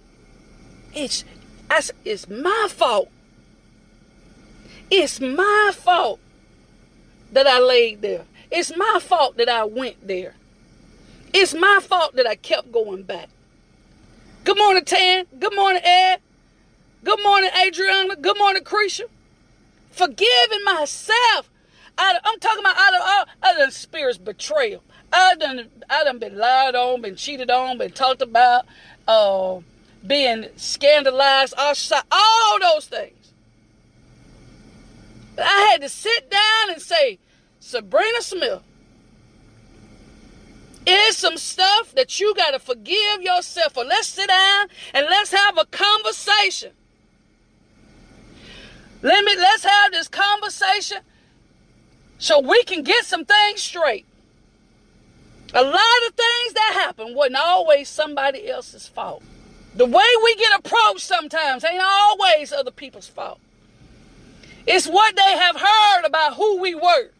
It's 0.97 1.25
I 1.71 1.83
it's 2.07 2.27
my 2.27 2.69
fault. 2.71 3.11
It's 4.91 5.21
my 5.21 5.71
fault 5.75 6.19
that 7.33 7.47
I 7.47 7.61
laid 7.61 8.01
there. 8.01 8.25
It's 8.51 8.75
my 8.75 8.99
fault 9.03 9.37
that 9.37 9.49
I 9.49 9.65
went 9.65 10.07
there. 10.07 10.35
It's 11.35 11.53
my 11.53 11.81
fault 11.83 12.17
that 12.17 12.27
I 12.27 12.35
kept 12.35 12.73
going 12.73 13.03
back. 13.03 13.29
Good 14.45 14.57
morning, 14.57 14.87
Tan. 14.87 15.27
Good 15.39 15.55
morning, 15.55 15.83
Ed. 15.85 16.21
Good 17.05 17.23
morning, 17.23 17.51
Adriana. 17.63 18.17
Good 18.17 18.39
morning, 18.39 18.63
Cretia. 18.65 19.05
Forgiving 19.91 20.65
myself. 20.65 21.51
I, 21.99 22.19
am 22.25 22.39
talking 22.41 22.61
about 22.61 22.77
out 22.79 22.95
of 22.95 23.01
all 23.05 23.25
other 23.43 23.71
spirits 23.71 24.17
betrayal. 24.17 24.83
I 25.13 25.35
done 25.35 25.69
I 25.91 26.05
done 26.05 26.19
been 26.21 26.39
lied 26.39 26.75
on, 26.75 27.03
been 27.03 27.17
cheated 27.17 27.51
on, 27.51 27.77
been 27.77 27.91
talked 27.91 28.23
about. 28.23 28.65
Uh, 29.07 29.61
being 30.07 30.47
scandalized, 30.57 31.55
ostracized, 31.55 32.07
all 32.11 32.61
those 32.61 32.87
things. 32.87 33.33
But 35.35 35.47
I 35.47 35.69
had 35.73 35.83
to 35.83 35.88
sit 35.88 36.31
down 36.31 36.71
and 36.71 36.81
say, 36.81 37.19
Sabrina 37.61 38.23
Smith, 38.23 38.62
is 40.87 41.16
some 41.16 41.37
stuff 41.37 41.92
that 41.95 42.21
you 42.21 42.35
got 42.35 42.53
to 42.53 42.59
forgive 42.59 43.21
yourself 43.21 43.75
for. 43.75 43.85
Let's 43.85 44.09
sit 44.09 44.29
down 44.29 44.69
and 44.95 45.07
let's 45.07 45.33
have 45.33 45.59
a 45.59 45.66
conversation. 45.66 46.73
Let 49.03 49.25
me 49.25 49.37
let's 49.37 49.64
have 49.64 49.92
this 49.92 50.09
conversation 50.09 50.99
so 52.19 52.40
we 52.40 52.62
can 52.64 52.83
get 52.83 53.05
some 53.05 53.25
things 53.25 53.61
straight. 53.61 54.07
A 55.55 55.62
lot 55.62 56.07
of 56.09 56.14
things 56.14 56.53
that 56.55 56.73
happen 56.75 57.14
wasn't 57.14 57.37
always 57.37 57.88
somebody 57.88 58.49
else's 58.49 58.88
fault. 58.88 59.23
The 59.77 59.85
way 59.85 60.05
we 60.25 60.37
get 60.37 60.59
approached 60.59 61.01
sometimes 61.01 61.62
ain't 61.62 61.83
always 61.83 62.51
other 62.51 62.71
people's 62.71 63.09
fault. 63.09 63.39
It's 64.67 64.87
what 64.87 65.15
they 65.15 65.37
have 65.37 65.57
heard 65.57 66.05
about 66.07 66.35
who 66.35 66.61
we 66.61 66.75
were. 66.75 67.11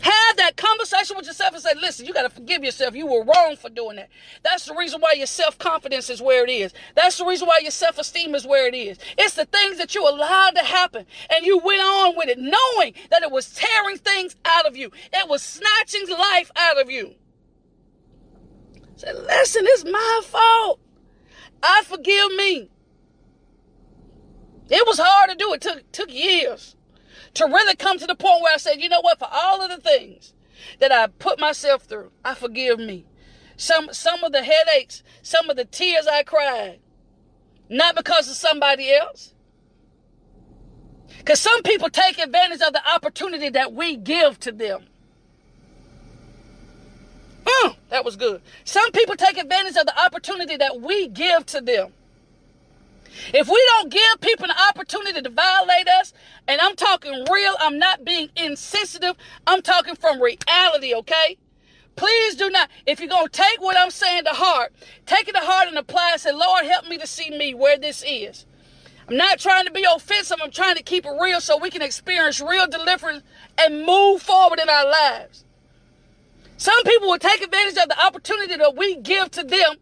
Have 0.00 0.36
that 0.36 0.56
conversation 0.56 1.16
with 1.16 1.26
yourself 1.26 1.54
and 1.54 1.62
say, 1.62 1.72
listen, 1.80 2.06
you 2.06 2.12
got 2.12 2.22
to 2.22 2.30
forgive 2.30 2.64
yourself. 2.64 2.94
You 2.94 3.06
were 3.06 3.22
wrong 3.24 3.56
for 3.56 3.68
doing 3.70 3.96
that. 3.96 4.08
That's 4.42 4.66
the 4.66 4.74
reason 4.74 5.00
why 5.00 5.12
your 5.12 5.26
self 5.26 5.58
confidence 5.58 6.08
is 6.08 6.20
where 6.22 6.44
it 6.44 6.50
is. 6.50 6.72
That's 6.94 7.18
the 7.18 7.26
reason 7.26 7.46
why 7.46 7.60
your 7.62 7.70
self 7.70 7.98
esteem 7.98 8.34
is 8.34 8.46
where 8.46 8.66
it 8.66 8.74
is. 8.74 8.98
It's 9.18 9.34
the 9.34 9.46
things 9.46 9.78
that 9.78 9.94
you 9.94 10.06
allowed 10.08 10.56
to 10.56 10.64
happen 10.64 11.06
and 11.30 11.44
you 11.44 11.58
went 11.58 11.82
on 11.82 12.16
with 12.16 12.28
it, 12.28 12.38
knowing 12.38 12.94
that 13.10 13.22
it 13.22 13.30
was 13.30 13.52
tearing 13.54 13.98
things 13.98 14.36
out 14.44 14.66
of 14.66 14.76
you, 14.76 14.90
it 15.12 15.28
was 15.28 15.42
snatching 15.42 16.08
life 16.08 16.50
out 16.56 16.80
of 16.80 16.90
you. 16.90 17.14
Said, 18.96 19.16
listen, 19.16 19.64
it's 19.66 19.84
my 19.84 20.20
fault. 20.24 20.80
I 21.62 21.82
forgive 21.84 22.32
me. 22.32 22.70
It 24.70 24.86
was 24.86 24.98
hard 24.98 25.30
to 25.30 25.36
do. 25.36 25.52
It 25.52 25.60
took 25.60 25.92
took 25.92 26.12
years 26.12 26.76
to 27.34 27.44
really 27.44 27.76
come 27.76 27.98
to 27.98 28.06
the 28.06 28.14
point 28.14 28.42
where 28.42 28.54
I 28.54 28.58
said, 28.58 28.80
you 28.80 28.88
know 28.88 29.00
what, 29.00 29.18
for 29.18 29.28
all 29.30 29.60
of 29.62 29.70
the 29.70 29.76
things 29.78 30.32
that 30.78 30.92
I 30.92 31.06
put 31.06 31.38
myself 31.38 31.84
through, 31.84 32.12
I 32.24 32.34
forgive 32.34 32.78
me. 32.78 33.06
Some 33.56 33.92
some 33.92 34.24
of 34.24 34.32
the 34.32 34.42
headaches, 34.42 35.02
some 35.22 35.50
of 35.50 35.56
the 35.56 35.64
tears 35.64 36.06
I 36.06 36.22
cried, 36.22 36.80
not 37.68 37.96
because 37.96 38.28
of 38.28 38.36
somebody 38.36 38.92
else. 38.92 39.34
Because 41.18 41.40
some 41.40 41.62
people 41.62 41.88
take 41.88 42.18
advantage 42.18 42.60
of 42.60 42.72
the 42.72 42.82
opportunity 42.94 43.48
that 43.50 43.72
we 43.72 43.96
give 43.96 44.38
to 44.40 44.52
them. 44.52 44.86
Mm, 47.44 47.76
that 47.90 48.04
was 48.04 48.16
good. 48.16 48.40
Some 48.64 48.90
people 48.92 49.16
take 49.16 49.38
advantage 49.38 49.76
of 49.76 49.86
the 49.86 49.98
opportunity 50.00 50.56
that 50.56 50.80
we 50.80 51.08
give 51.08 51.46
to 51.46 51.60
them. 51.60 51.92
If 53.32 53.48
we 53.48 53.70
don't 53.70 53.90
give 53.92 54.20
people 54.20 54.46
an 54.46 54.56
opportunity 54.70 55.22
to 55.22 55.30
violate 55.30 55.88
us, 55.88 56.12
and 56.48 56.60
I'm 56.60 56.74
talking 56.74 57.24
real, 57.30 57.54
I'm 57.60 57.78
not 57.78 58.04
being 58.04 58.28
insensitive, 58.36 59.14
I'm 59.46 59.62
talking 59.62 59.94
from 59.94 60.20
reality, 60.20 60.94
okay? 60.94 61.38
please 61.96 62.34
do 62.34 62.50
not, 62.50 62.68
if 62.86 63.00
you're 63.00 63.08
going 63.08 63.28
to 63.28 63.32
take 63.32 63.60
what 63.60 63.76
I'm 63.76 63.90
saying 63.90 64.24
to 64.24 64.30
heart, 64.30 64.72
take 65.06 65.28
it 65.28 65.34
to 65.34 65.40
heart 65.40 65.68
and 65.68 65.78
apply 65.78 66.10
and 66.12 66.20
say, 66.20 66.32
Lord, 66.32 66.64
help 66.64 66.88
me 66.88 66.98
to 66.98 67.06
see 67.06 67.30
me 67.30 67.54
where 67.54 67.78
this 67.78 68.04
is. 68.06 68.46
I'm 69.08 69.16
not 69.16 69.38
trying 69.38 69.66
to 69.66 69.70
be 69.70 69.84
offensive. 69.84 70.38
I'm 70.42 70.50
trying 70.50 70.76
to 70.76 70.82
keep 70.82 71.04
it 71.04 71.12
real 71.20 71.40
so 71.40 71.58
we 71.58 71.70
can 71.70 71.82
experience 71.82 72.40
real 72.40 72.66
deliverance 72.66 73.22
and 73.58 73.84
move 73.84 74.22
forward 74.22 74.58
in 74.60 74.68
our 74.68 74.88
lives. 74.90 75.43
Some 76.56 76.82
people 76.84 77.08
will 77.08 77.18
take 77.18 77.42
advantage 77.42 77.76
of 77.78 77.88
the 77.88 78.04
opportunity 78.04 78.56
that 78.56 78.76
we 78.76 78.96
give 78.96 79.30
to 79.32 79.44
them. 79.44 79.76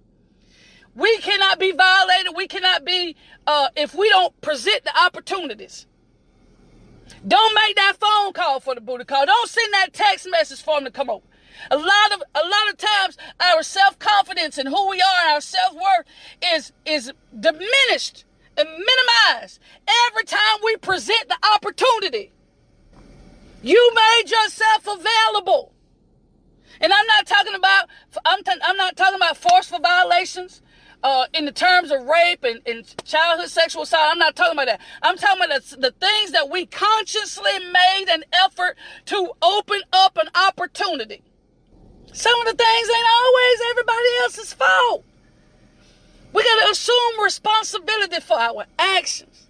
We 0.95 1.19
cannot 1.19 1.59
be 1.59 1.73
violated. 1.73 2.35
We 2.37 2.47
cannot 2.47 2.85
be, 2.85 3.17
uh, 3.47 3.69
if 3.77 3.95
we 3.95 4.09
don't 4.09 4.39
present 4.41 4.85
the 4.85 4.93
opportunities. 5.01 5.87
Don't 7.27 7.55
make 7.55 7.77
that 7.77 7.97
phone 8.01 8.33
call 8.33 8.61
for 8.61 8.75
the 8.75 8.81
booty 8.81 9.05
call. 9.05 9.27
Don't 9.27 9.49
send 9.49 9.73
that 9.75 9.93
text 9.93 10.27
message 10.31 10.63
for 10.63 10.77
them 10.77 10.85
to 10.85 10.91
come 10.91 11.09
over. 11.09 11.25
A 11.71 11.77
lot 11.77 12.13
of 12.13 12.23
a 12.35 12.41
lot 12.49 12.71
of 12.71 12.77
times 12.79 13.17
our 13.39 13.63
self-confidence 13.63 14.59
and 14.59 14.69
who 14.69 14.89
we 14.89 15.01
are 15.01 15.35
our 15.35 15.41
self-worth 15.41 16.07
is 16.55 16.73
is 16.85 17.13
diminished 17.39 18.25
and 18.57 18.69
minimized 18.69 19.61
every 20.09 20.25
time 20.25 20.59
we 20.65 20.77
present 20.79 21.29
the 21.29 21.39
opportunity. 21.55 22.33
You 23.63 23.93
made 23.95 24.31
yourself 24.31 24.89
available. 24.89 25.72
And 26.81 26.93
I'm 26.93 27.07
not 27.07 27.27
talking 27.27 27.55
about 27.55 27.89
I'm, 28.25 28.43
t- 28.43 28.61
I'm 28.63 28.77
not 28.77 28.97
talking 28.97 29.17
about 29.17 29.37
forceful 29.37 29.81
violations 29.81 30.63
uh, 31.03 31.27
in 31.35 31.45
the 31.45 31.53
terms 31.53 31.91
of 31.91 32.03
rape 32.05 32.45
and, 32.45 32.61
and 32.67 33.05
childhood 33.05 33.49
sexual 33.49 33.83
assault. 33.83 34.09
I'm 34.11 34.19
not 34.19 34.37
talking 34.37 34.53
about 34.53 34.67
that. 34.67 34.81
I'm 35.03 35.17
talking 35.17 35.45
about 35.45 35.63
the, 35.63 35.77
the 35.77 35.91
things 35.93 36.33
that 36.33 36.51
we 36.51 36.67
consciously 36.67 37.59
made 37.73 38.07
an 38.09 38.25
effort 38.33 38.77
to 39.07 39.33
open 39.43 39.81
up 39.93 40.17
an 40.17 40.29
opportunity. 40.35 41.23
Some 42.13 42.39
of 42.41 42.47
the 42.47 42.55
things 42.55 42.89
ain't 42.89 43.07
always 43.23 43.61
everybody 43.71 44.09
else's 44.23 44.53
fault. 44.53 45.05
We 46.33 46.43
got 46.43 46.67
to 46.67 46.71
assume 46.73 47.25
responsibility 47.25 48.21
for 48.21 48.39
our 48.39 48.67
actions. 48.79 49.49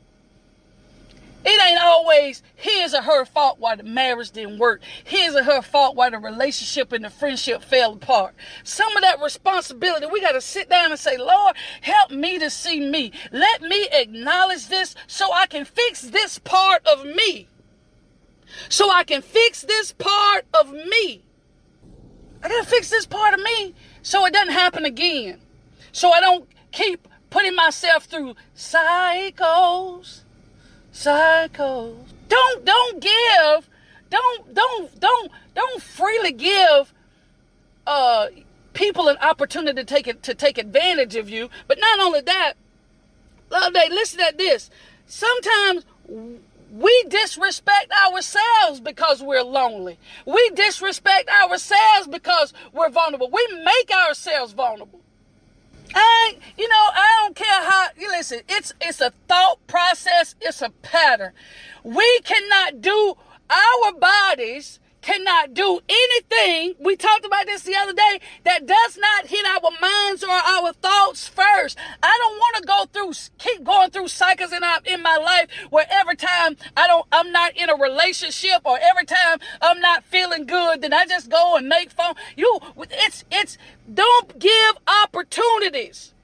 It 1.45 1.61
ain't 1.61 1.83
always 1.83 2.43
his 2.55 2.95
or 2.95 3.03
her 3.03 3.25
fault 3.25 3.59
why 3.59 3.75
the 3.75 3.83
marriage 3.83 4.31
didn't 4.31 4.59
work. 4.59 4.81
His 5.05 5.35
or 5.35 5.43
her 5.43 5.63
fault 5.63 5.97
why 5.97 6.11
the 6.11 6.19
relationship 6.19 6.93
and 6.93 7.05
the 7.05 7.11
friendship 7.11 7.63
fell 7.63 7.95
apart. 7.95 8.35
Some 8.63 8.97
of 8.97 9.03
that 9.03 9.21
responsibility, 9.21 10.07
we 10.07 10.21
got 10.21 10.33
to 10.33 10.41
sit 10.41 10.71
down 10.71 10.91
and 10.91 11.01
say, 11.01 11.17
Lord, 11.17 11.57
help 11.81 12.11
me 12.11 12.39
to 12.39 12.49
see 12.49 12.81
me. 12.81 13.13
Let 13.33 13.63
me 13.63 13.89
acknowledge 13.93 14.69
this 14.69 14.95
so 15.07 15.33
I 15.33 15.47
can 15.47 15.65
fix 15.65 16.03
this 16.03 16.39
part 16.39 16.87
of 16.87 17.05
me. 17.05 17.49
So 18.69 18.91
I 18.91 19.03
can 19.05 19.23
fix 19.23 19.63
this 19.63 19.93
part 19.93 20.45
of 20.55 20.73
me. 20.73 21.23
I 22.43 22.49
got 22.49 22.65
to 22.65 22.71
fix 22.71 22.91
this 22.91 23.07
part 23.07 23.35
of 23.35 23.41
me 23.41 23.75
so 24.03 24.27
it 24.27 24.33
doesn't 24.33 24.53
happen 24.53 24.85
again. 24.85 25.41
So 25.93 26.11
I 26.11 26.21
don't 26.21 26.49
keep 26.71 27.09
putting 27.31 27.55
myself 27.55 28.05
through 28.05 28.35
cycles, 28.55 30.25
cycles. 30.93 32.13
Don't 32.29 32.65
don't 32.65 33.01
give, 33.01 33.69
don't 34.11 34.55
don't 34.55 35.01
don't 35.01 35.33
don't 35.55 35.83
freely 35.83 36.33
give 36.33 36.93
uh 37.87 38.29
people 38.75 39.09
an 39.09 39.17
opportunity 39.19 39.75
to 39.75 39.85
take 39.85 40.07
it 40.07 40.23
to 40.23 40.35
take 40.35 40.59
advantage 40.59 41.17
of 41.17 41.29
you. 41.29 41.51
But 41.67 41.79
not 41.81 41.99
only 42.01 42.21
that, 42.21 42.55
love 43.51 43.75
day, 43.75 43.89
listen 43.91 44.21
at 44.21 44.39
this. 44.39 44.71
Sometimes 45.07 45.85
we 46.73 47.05
disrespect 47.09 47.93
ourselves 48.07 48.81
because 48.81 49.23
we're 49.23 49.43
lonely. 49.43 49.99
We 50.27 50.51
disrespect 50.51 51.29
ourselves 51.29 52.09
because 52.11 52.55
we're 52.73 52.89
vulnerable. 52.89 53.31
We 53.31 53.47
make 53.65 53.91
ourselves 53.91 54.53
vulnerable. 54.55 55.01
I, 55.95 56.37
you 56.57 56.69
know, 56.69 56.75
I 56.95 57.19
don't 57.23 57.37
care 57.37 57.71
how. 57.71 57.89
You 57.97 58.09
listen. 58.11 58.41
It's 58.49 58.73
it's 58.81 59.01
a 59.01 59.13
thought 59.29 59.67
process. 59.67 60.35
It's 60.41 60.63
a 60.63 60.71
pattern. 60.83 61.33
We 61.85 62.21
cannot 62.21 62.81
do 62.81 63.15
our 63.51 63.93
bodies 63.99 64.81
cannot 65.03 65.53
do 65.53 65.81
anything. 65.89 66.75
We 66.81 66.97
talked 66.97 67.27
about 67.27 67.47
this 67.47 67.63
the 67.63 67.77
other 67.77 67.93
day 67.93 68.21
that 68.45 68.67
does 68.67 68.97
not 68.97 69.27
hit 69.27 69.45
our 69.45 69.71
minds 69.81 70.25
or 70.25 70.31
our 70.31 70.73
thoughts 70.73 71.29
first. 71.29 71.77
I 72.03 72.17
don't 72.21 72.39
want 72.39 72.57
to 72.57 72.63
go 72.63 72.85
through, 72.93 73.13
keep 73.39 73.65
going 73.65 73.91
through 73.91 74.09
cycles 74.09 74.53
in, 74.53 74.63
in 74.87 75.03
my 75.03 75.17
life 75.17 75.49
where 75.71 75.87
every 75.91 76.17
time 76.17 76.57
I 76.77 76.87
don't, 76.87 77.07
I'm 77.13 77.33
not 77.33 77.57
in 77.57 77.69
a 77.69 77.75
relationship 77.75 78.63
or 78.65 78.79
every 78.81 79.05
time 79.05 79.39
I'm 79.61 79.81
not 79.81 80.05
feeling 80.05 80.47
good, 80.47 80.81
then 80.81 80.93
I 80.93 81.05
just 81.07 81.29
go 81.31 81.57
and 81.57 81.69
make 81.69 81.91
phone. 81.91 82.15
You, 82.37 82.61
it's, 82.79 83.25
it's, 83.31 83.59
don't 83.93 84.39
give 84.39 84.79
opportunities. 85.05 86.15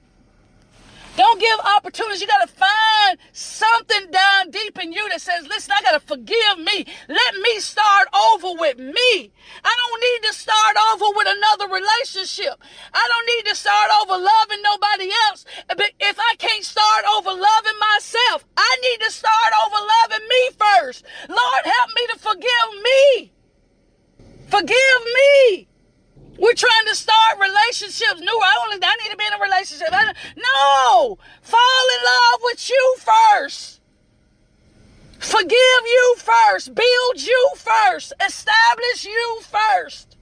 Don't 1.19 1.37
give 1.37 1.59
opportunities. 1.75 2.21
You 2.21 2.27
got 2.27 2.47
to 2.47 2.55
find 2.55 3.17
something 3.33 4.09
down 4.09 4.51
deep 4.51 4.79
in 4.81 4.93
you 4.93 5.03
that 5.09 5.19
says, 5.19 5.45
listen, 5.49 5.73
I 5.77 5.81
got 5.81 5.99
to 5.99 5.99
forgive 5.99 6.59
me. 6.59 6.87
Let 7.09 7.35
me 7.43 7.59
start 7.59 8.07
over 8.31 8.55
with 8.57 8.79
me. 8.79 9.29
I 9.59 9.75
don't 9.75 9.99
need 9.99 10.29
to 10.29 10.33
start 10.33 10.77
over 10.93 11.11
with 11.17 11.27
another 11.27 11.75
relationship. 11.75 12.55
I 12.93 13.03
don't 13.03 13.27
need 13.35 13.49
to 13.51 13.55
start 13.57 13.91
over 14.01 14.15
loving 14.15 14.63
nobody 14.63 15.11
else. 15.27 15.43
But 15.67 15.91
if 15.99 16.17
I 16.17 16.35
can't 16.37 16.63
start 16.63 17.03
over 17.17 17.31
loving 17.31 17.79
myself, 17.81 18.45
I 18.55 18.77
need 18.81 19.03
to 19.03 19.11
start 19.11 19.51
over 19.65 19.75
loving 19.75 20.25
me 20.25 20.49
first. 20.55 21.03
Lord, 21.27 21.65
help 21.65 21.89
me 21.97 22.07
to 22.13 22.17
forgive 22.17 22.69
me. 22.81 23.33
Forgive 24.47 25.01
me. 25.03 25.68
We're 26.39 26.53
trying 26.53 26.85
to 26.87 26.95
start 26.95 27.37
relationships 27.39 28.21
new. 28.21 28.39
I 28.41 28.55
only 28.63 28.79
I 28.81 28.95
need 29.03 29.11
to 29.11 29.17
be 29.17 29.25
in 29.25 29.33
a 29.33 29.43
relationship. 29.43 29.89
no, 29.91 31.17
fall 31.41 31.85
in 31.97 32.05
love 32.05 32.39
with 32.43 32.69
you 32.69 32.95
first. 32.97 33.81
Forgive 35.19 35.83
you 35.85 36.15
first. 36.17 36.73
Build 36.73 37.21
you 37.21 37.51
first. 37.57 38.13
Establish 38.25 39.03
you 39.03 39.41
first. 39.41 40.15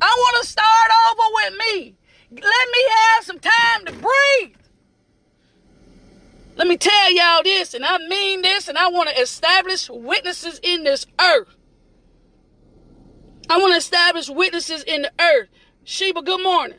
I 0.00 0.14
want 0.14 0.42
to 0.42 0.48
start 0.48 0.90
over 1.10 1.22
with 1.34 1.54
me. 1.58 1.94
Let 2.30 2.42
me 2.42 2.84
have 2.90 3.24
some 3.24 3.38
time 3.38 3.86
to 3.86 3.92
breathe. 3.92 4.56
Let 6.56 6.68
me 6.68 6.76
tell 6.76 7.12
y'all 7.14 7.42
this, 7.42 7.72
and 7.72 7.84
I 7.84 7.96
mean 7.96 8.42
this, 8.42 8.68
and 8.68 8.76
I 8.76 8.88
want 8.88 9.08
to 9.08 9.20
establish 9.20 9.88
witnesses 9.88 10.60
in 10.62 10.84
this 10.84 11.06
earth. 11.18 11.56
I 13.48 13.58
want 13.58 13.72
to 13.72 13.78
establish 13.78 14.28
witnesses 14.28 14.82
in 14.82 15.02
the 15.02 15.12
earth. 15.18 15.48
Sheba, 15.84 16.22
good 16.22 16.42
morning. 16.42 16.78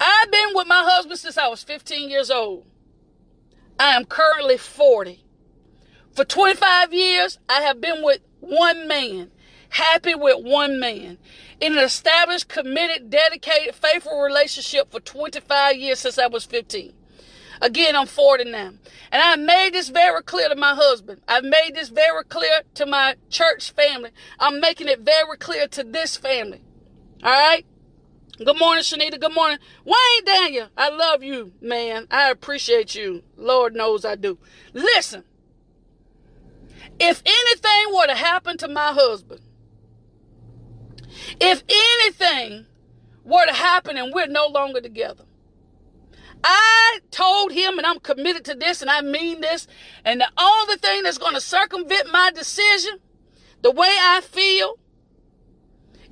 I've 0.00 0.30
been 0.30 0.50
with 0.54 0.68
my 0.68 0.82
husband 0.86 1.18
since 1.18 1.36
I 1.36 1.48
was 1.48 1.64
15 1.64 2.08
years 2.08 2.30
old. 2.30 2.64
I 3.80 3.96
am 3.96 4.04
currently 4.04 4.56
40. 4.56 5.24
For 6.12 6.24
25 6.24 6.94
years, 6.94 7.38
I 7.48 7.62
have 7.62 7.80
been 7.80 8.04
with 8.04 8.20
one 8.38 8.86
man, 8.86 9.32
happy 9.70 10.14
with 10.14 10.44
one 10.44 10.78
man, 10.78 11.18
in 11.60 11.72
an 11.72 11.82
established, 11.82 12.48
committed, 12.48 13.10
dedicated, 13.10 13.74
faithful 13.74 14.20
relationship 14.22 14.92
for 14.92 15.00
25 15.00 15.76
years 15.76 15.98
since 15.98 16.16
I 16.16 16.28
was 16.28 16.44
15. 16.44 16.92
Again, 17.60 17.96
I'm 17.96 18.06
40 18.06 18.44
now. 18.44 18.70
And 19.10 19.22
I 19.22 19.34
made 19.34 19.72
this 19.72 19.88
very 19.88 20.22
clear 20.22 20.48
to 20.48 20.54
my 20.54 20.74
husband. 20.76 21.22
I've 21.26 21.42
made 21.42 21.72
this 21.74 21.88
very 21.88 22.22
clear 22.24 22.62
to 22.74 22.86
my 22.86 23.16
church 23.30 23.72
family. 23.72 24.10
I'm 24.38 24.60
making 24.60 24.86
it 24.86 25.00
very 25.00 25.36
clear 25.38 25.66
to 25.68 25.82
this 25.82 26.16
family. 26.16 26.62
All 27.24 27.32
right? 27.32 27.66
Good 28.38 28.58
morning, 28.58 28.84
Shanita. 28.84 29.18
Good 29.18 29.34
morning. 29.34 29.58
Wayne 29.84 30.24
Daniel. 30.26 30.68
I 30.76 30.90
love 30.90 31.22
you, 31.22 31.52
man. 31.62 32.06
I 32.10 32.30
appreciate 32.30 32.94
you. 32.94 33.22
Lord 33.36 33.74
knows 33.74 34.04
I 34.04 34.14
do. 34.14 34.38
Listen. 34.74 35.24
If 37.00 37.22
anything 37.24 37.94
were 37.94 38.06
to 38.06 38.14
happen 38.14 38.58
to 38.58 38.68
my 38.68 38.92
husband, 38.92 39.40
if 41.40 41.62
anything 41.68 42.66
were 43.24 43.46
to 43.46 43.54
happen 43.54 43.96
and 43.96 44.12
we're 44.14 44.26
no 44.26 44.48
longer 44.48 44.82
together, 44.82 45.24
I 46.44 47.00
told 47.10 47.52
him, 47.52 47.78
and 47.78 47.86
I'm 47.86 48.00
committed 48.00 48.44
to 48.46 48.54
this, 48.54 48.82
and 48.82 48.90
I 48.90 49.00
mean 49.00 49.40
this, 49.40 49.66
and 50.04 50.20
the 50.20 50.28
only 50.38 50.76
thing 50.76 51.02
that's 51.02 51.18
going 51.18 51.34
to 51.34 51.40
circumvent 51.40 52.12
my 52.12 52.30
decision, 52.34 53.00
the 53.62 53.70
way 53.70 53.88
I 53.98 54.20
feel, 54.20 54.78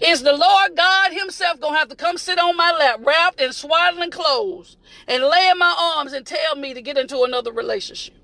is 0.01 0.23
the 0.23 0.37
Lord 0.37 0.77
God 0.77 1.13
Himself 1.13 1.61
gonna 1.61 1.79
have 1.79 1.89
to 1.89 1.97
come 1.97 2.19
sit 2.19 2.39
on 2.39 2.57
my 2.57 2.73
lap, 2.73 3.01
wrapped 3.05 3.41
in 3.41 3.53
swaddling 3.53 4.11
clothes, 4.11 4.77
and 5.07 5.23
lay 5.23 5.49
in 5.51 5.59
my 5.59 5.75
arms 5.97 6.13
and 6.13 6.27
tell 6.27 6.57
me 6.57 6.75
to 6.75 6.83
get 6.83 6.99
into 6.99 7.23
another 7.23 7.53
relationship? 7.53 8.15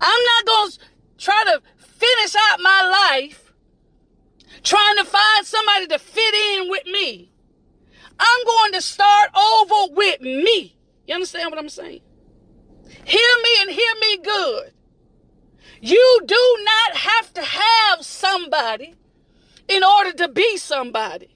I'm 0.00 0.24
not 0.24 0.46
gonna 0.46 0.72
try 1.18 1.44
to 1.46 1.62
finish 1.76 2.34
out 2.34 2.60
my 2.60 3.08
life 3.10 3.52
trying 4.62 4.96
to 4.96 5.04
find 5.04 5.46
somebody 5.46 5.86
to 5.88 5.98
fit 5.98 6.34
in 6.34 6.70
with 6.70 6.86
me. 6.86 7.32
I'm 8.18 8.44
going 8.46 8.72
to 8.72 8.82
start 8.82 9.30
over 9.36 9.94
with 9.94 10.20
me. 10.20 10.76
You 11.06 11.14
understand 11.14 11.50
what 11.50 11.58
I'm 11.58 11.68
saying? 11.68 12.00
Hear 13.04 13.30
me 13.42 13.50
and 13.62 13.70
hear 13.70 13.94
me 14.00 14.18
good. 14.18 14.72
You 15.80 16.20
do 16.26 16.58
not 16.64 16.96
have 16.96 17.32
to 17.34 17.42
have 17.42 18.04
somebody 18.04 18.94
in 19.70 19.84
order 19.84 20.12
to 20.12 20.28
be 20.28 20.56
somebody. 20.56 21.28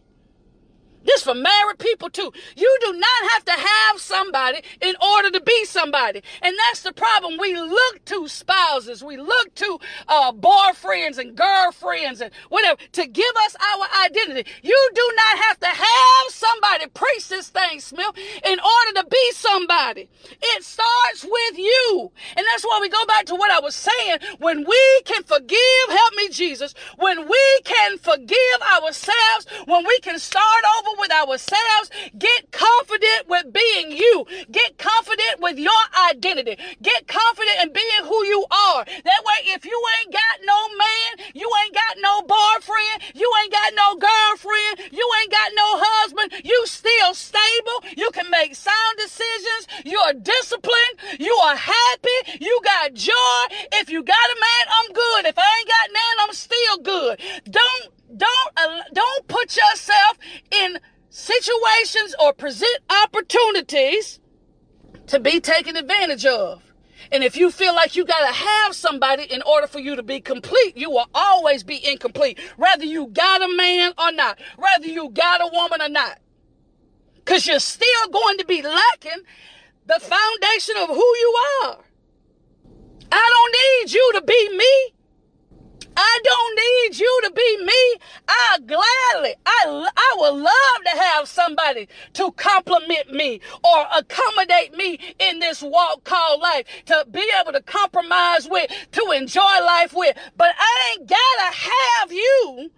This 1.05 1.23
for 1.23 1.35
married 1.35 1.79
people 1.79 2.11
too. 2.11 2.33
You 2.57 2.79
do 2.81 2.93
not 2.93 3.31
have 3.33 3.45
to 3.47 3.53
have 3.53 4.01
somebody 4.01 4.63
in 4.81 4.95
order 5.01 5.31
to 5.31 5.41
be 5.41 5.65
somebody. 5.65 6.23
And 6.43 6.57
that's 6.59 6.83
the 6.83 6.93
problem. 6.93 7.39
We 7.39 7.57
look 7.57 8.05
to 8.07 8.29
spouses. 8.29 9.03
We 9.05 9.17
look 9.17 9.55
to 9.57 9.79
uh, 10.09 10.33
boyfriends 10.33 11.19
and 11.19 11.37
girlfriends 11.37 12.21
and 12.21 12.33
whatever 12.49 12.81
to 12.93 13.07
give 13.07 13.35
us 13.47 13.57
our 13.61 14.05
identity. 14.05 14.51
You 14.63 14.91
do 14.95 15.13
not 15.17 15.45
have 15.45 15.61
to 15.61 15.67
have 15.67 16.31
somebody 16.31 16.87
preach 16.89 17.29
this 17.29 17.49
thing, 17.49 17.81
Smith, 17.81 18.17
in 18.45 18.59
order 18.59 19.03
to 19.03 19.07
be 19.11 19.33
somebody. 19.33 20.09
It 20.41 20.65
starts 20.65 21.25
with 21.25 21.59
you. 21.59 22.11
And 22.37 22.47
that's 22.51 22.65
why 22.65 22.79
we 22.81 22.89
go 22.89 23.05
back 23.07 23.27
to 23.27 23.35
what 23.35 23.51
I 23.51 23.61
was 23.61 23.75
saying. 23.75 24.19
When 24.39 24.65
we 24.65 25.03
can 25.05 25.23
forgive, 25.23 25.89
help 25.89 26.15
me, 26.17 26.29
Jesus, 26.31 26.75
when 26.97 27.29
we 27.29 27.61
can 27.65 27.99
forgive 27.99 28.61
ourselves, 28.83 29.47
when 29.67 29.85
we 29.87 29.99
can 30.01 30.19
start 30.19 30.65
over 30.79 30.94
with 30.99 31.13
ourselves. 31.13 31.91
Get 32.19 32.51
confident 32.51 33.29
with 33.29 33.53
being 33.53 33.93
you. 33.93 34.27
Get 34.51 34.79
confident 34.79 35.41
with 35.41 35.59
your 35.59 35.83
identity. 36.11 36.57
Get 36.83 37.07
confident 37.07 37.57
in 37.63 37.73
being 37.73 38.05
who 38.05 38.25
you 38.25 38.47
are. 38.51 38.85
That 38.85 39.23
way, 39.25 39.53
if 39.55 39.65
you 39.65 39.79
ain't 40.01 40.13
got 40.13 40.37
no 40.45 40.69
man, 40.77 41.33
you 41.35 41.51
ain't 41.65 41.75
got 41.75 41.97
no 42.01 42.23
boyfriend, 42.23 43.15
you 43.15 43.31
ain't 43.43 43.53
got 43.53 43.73
no 43.75 43.97
girlfriend, 43.97 44.93
you 44.93 45.07
ain't 45.21 45.33
got 45.33 45.51
no 45.55 45.69
husband, 45.81 46.33
you 46.45 46.63
still 46.67 47.15
stable. 47.15 47.79
You 47.97 48.11
can 48.11 48.31
make 48.31 48.55
sound 48.55 48.95
decisions. 48.97 49.67
You're 49.85 50.15
disciplined. 50.15 50.97
You 51.19 51.35
are 51.45 51.57
happy. 51.57 52.19
You 52.41 52.61
got 52.65 52.95
joy. 52.95 53.43
If 53.73 53.91
you 53.91 54.03
got 54.03 54.17
a 54.17 54.39
man, 54.41 54.65
I'm 54.71 54.93
good. 54.93 55.27
If 55.27 55.39
I 55.39 55.49
ain't 55.59 55.69
got 55.69 55.89
none, 55.93 56.17
I'm 56.29 56.35
still 56.35 56.77
good. 56.79 57.21
Don't 57.51 57.84
don't 58.93 59.29
put 59.29 59.57
yourself 59.57 60.19
in 60.51 60.79
situations 61.09 62.15
or 62.21 62.33
present 62.33 62.79
opportunities 63.05 64.21
to 65.07 65.21
be 65.21 65.41
taken 65.41 65.77
advantage 65.77 66.27
of. 66.27 66.63
And 67.13 67.23
if 67.23 67.37
you 67.37 67.51
feel 67.51 67.75
like 67.75 67.97
you 67.97 68.05
got 68.05 68.27
to 68.27 68.33
have 68.33 68.75
somebody 68.75 69.25
in 69.25 69.43
order 69.43 69.67
for 69.67 69.79
you 69.79 69.95
to 69.97 70.03
be 70.03 70.21
complete, 70.21 70.77
you 70.77 70.91
will 70.91 71.09
always 71.15 71.63
be 71.63 71.87
incomplete. 71.87 72.41
Whether 72.57 72.85
you 72.85 73.09
got 73.09 73.43
a 73.43 73.55
man 73.55 73.93
or 73.99 74.11
not, 74.13 74.39
whether 74.57 74.87
you 74.87 75.11
got 75.11 75.41
a 75.41 75.51
woman 75.53 75.83
or 75.83 75.89
not. 75.89 76.19
Because 77.17 77.47
you're 77.47 77.61
still 77.61 78.09
going 78.11 78.39
to 78.39 78.45
be 78.45 78.63
lacking 78.63 79.23
the 79.87 80.01
foundation 80.01 80.77
of 80.79 80.89
who 80.89 80.97
you 80.97 81.37
are. 81.65 81.79
I 83.13 83.31
don't 83.33 83.87
need 83.87 83.95
you 83.95 84.13
to 84.15 84.23
be 84.23 84.57
me. 84.57 84.94
I 85.97 86.21
don't 86.25 86.57
need 86.57 86.99
you 86.99 87.21
to 87.25 87.31
be 87.31 87.65
me. 87.65 88.01
I 88.29 88.59
gladly, 88.67 89.35
I, 89.47 89.91
I 89.97 90.17
would 90.19 90.35
love 90.35 90.85
to 90.85 91.03
have 91.03 91.29
somebody 91.29 91.89
to 92.15 92.33
compliment 92.33 93.13
me 93.13 93.41
or 93.63 93.87
accommodate 93.97 94.75
me 94.75 94.99
in 95.19 95.39
this 95.39 95.63
walk 95.63 96.05
called 96.05 96.41
life, 96.41 96.67
to 96.87 97.07
be 97.11 97.25
able 97.41 97.53
to 97.53 97.63
compromise 97.63 98.49
with, 98.49 98.71
to 98.93 99.11
enjoy 99.13 99.43
life 99.43 99.93
with. 99.95 100.17
But 100.37 100.55
I 100.59 100.93
ain't 100.93 101.09
gotta 101.09 101.57
have 101.57 102.13
you 102.13 102.71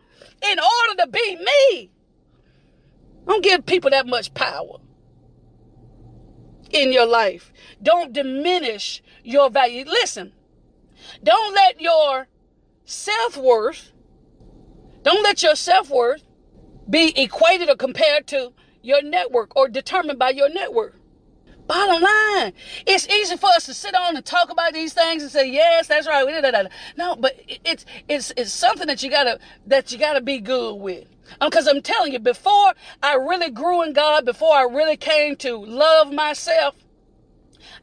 in 0.42 0.58
order 0.58 1.02
to 1.02 1.06
be 1.08 1.36
me. 1.36 1.90
Don't 3.26 3.42
give 3.42 3.66
people 3.66 3.90
that 3.90 4.06
much 4.06 4.32
power 4.34 4.78
in 6.70 6.92
your 6.92 7.06
life. 7.06 7.52
Don't 7.82 8.12
diminish 8.12 9.02
your 9.24 9.50
value. 9.50 9.84
Listen, 9.86 10.32
don't 11.22 11.54
let 11.54 11.80
your 11.80 12.28
self 12.86 13.36
worth, 13.36 13.92
don't 15.02 15.22
let 15.22 15.42
your 15.42 15.56
self 15.56 15.90
worth 15.90 16.22
be 16.88 17.12
equated 17.20 17.68
or 17.68 17.76
compared 17.76 18.26
to 18.28 18.52
your 18.80 19.02
network 19.02 19.54
or 19.56 19.68
determined 19.68 20.18
by 20.18 20.30
your 20.30 20.48
network. 20.48 20.94
Bottom 21.66 22.00
line, 22.00 22.52
it's 22.86 23.08
easy 23.08 23.36
for 23.36 23.48
us 23.48 23.66
to 23.66 23.74
sit 23.74 23.92
on 23.96 24.14
and 24.14 24.24
talk 24.24 24.50
about 24.50 24.72
these 24.72 24.92
things 24.92 25.24
and 25.24 25.32
say, 25.32 25.50
"Yes, 25.50 25.88
that's 25.88 26.06
right." 26.06 26.70
No, 26.96 27.16
but 27.16 27.34
it's 27.64 27.84
it's 28.08 28.32
it's 28.36 28.52
something 28.52 28.86
that 28.86 29.02
you 29.02 29.10
gotta 29.10 29.40
that 29.66 29.90
you 29.90 29.98
gotta 29.98 30.20
be 30.20 30.38
good 30.38 30.76
with. 30.76 31.08
Because 31.40 31.66
um, 31.66 31.76
I'm 31.76 31.82
telling 31.82 32.12
you, 32.12 32.20
before 32.20 32.72
I 33.02 33.14
really 33.14 33.50
grew 33.50 33.82
in 33.82 33.94
God, 33.94 34.24
before 34.24 34.54
I 34.54 34.62
really 34.62 34.96
came 34.96 35.34
to 35.38 35.56
love 35.56 36.12
myself, 36.12 36.76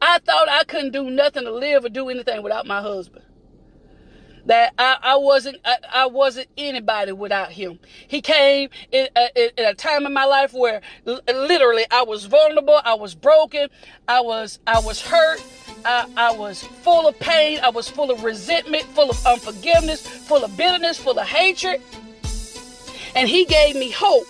I 0.02 0.20
thought 0.20 0.48
I 0.48 0.63
couldn't 0.63 0.94
do 0.94 1.10
nothing 1.10 1.44
to 1.44 1.52
live 1.52 1.84
or 1.84 1.89
do 1.89 2.08
anything 2.08 2.42
without 2.42 2.66
my 2.66 2.82
husband 2.82 3.26
that 4.45 4.73
I, 4.77 4.97
I 5.01 5.15
wasn't 5.17 5.58
I, 5.63 5.77
I, 5.93 6.06
wasn't 6.08 6.47
anybody 6.58 7.12
without 7.12 7.51
him. 7.51 7.79
He 8.08 8.21
came 8.21 8.69
in, 8.91 9.08
uh, 9.15 9.27
in, 9.36 9.49
in, 9.58 9.65
a 9.65 9.73
time 9.73 10.06
in 10.06 10.13
my 10.13 10.25
life 10.25 10.53
where 10.53 10.82
l- 11.08 11.21
literally 11.27 11.86
I 11.91 12.03
was 12.03 12.25
vulnerable, 12.25 12.79
I 12.84 12.93
was 12.95 13.15
broken, 13.15 13.69
I 14.08 14.21
was 14.21 14.60
I 14.67 14.79
was 14.79 15.01
hurt, 15.01 15.41
I, 15.86 16.08
I 16.17 16.32
was 16.32 16.63
full 16.63 17.08
of 17.08 17.17
pain, 17.19 17.60
I 17.63 17.69
was 17.69 17.89
full 17.89 18.12
of 18.12 18.23
resentment, 18.23 18.84
full 18.86 19.10
of 19.10 19.25
unforgiveness, 19.25 20.06
full 20.06 20.43
of 20.43 20.56
bitterness, 20.58 20.97
full 20.97 21.17
of 21.17 21.27
hatred. 21.27 21.82
And 23.15 23.29
he 23.29 23.45
gave 23.45 23.75
me 23.75 23.91
hope, 23.91 24.25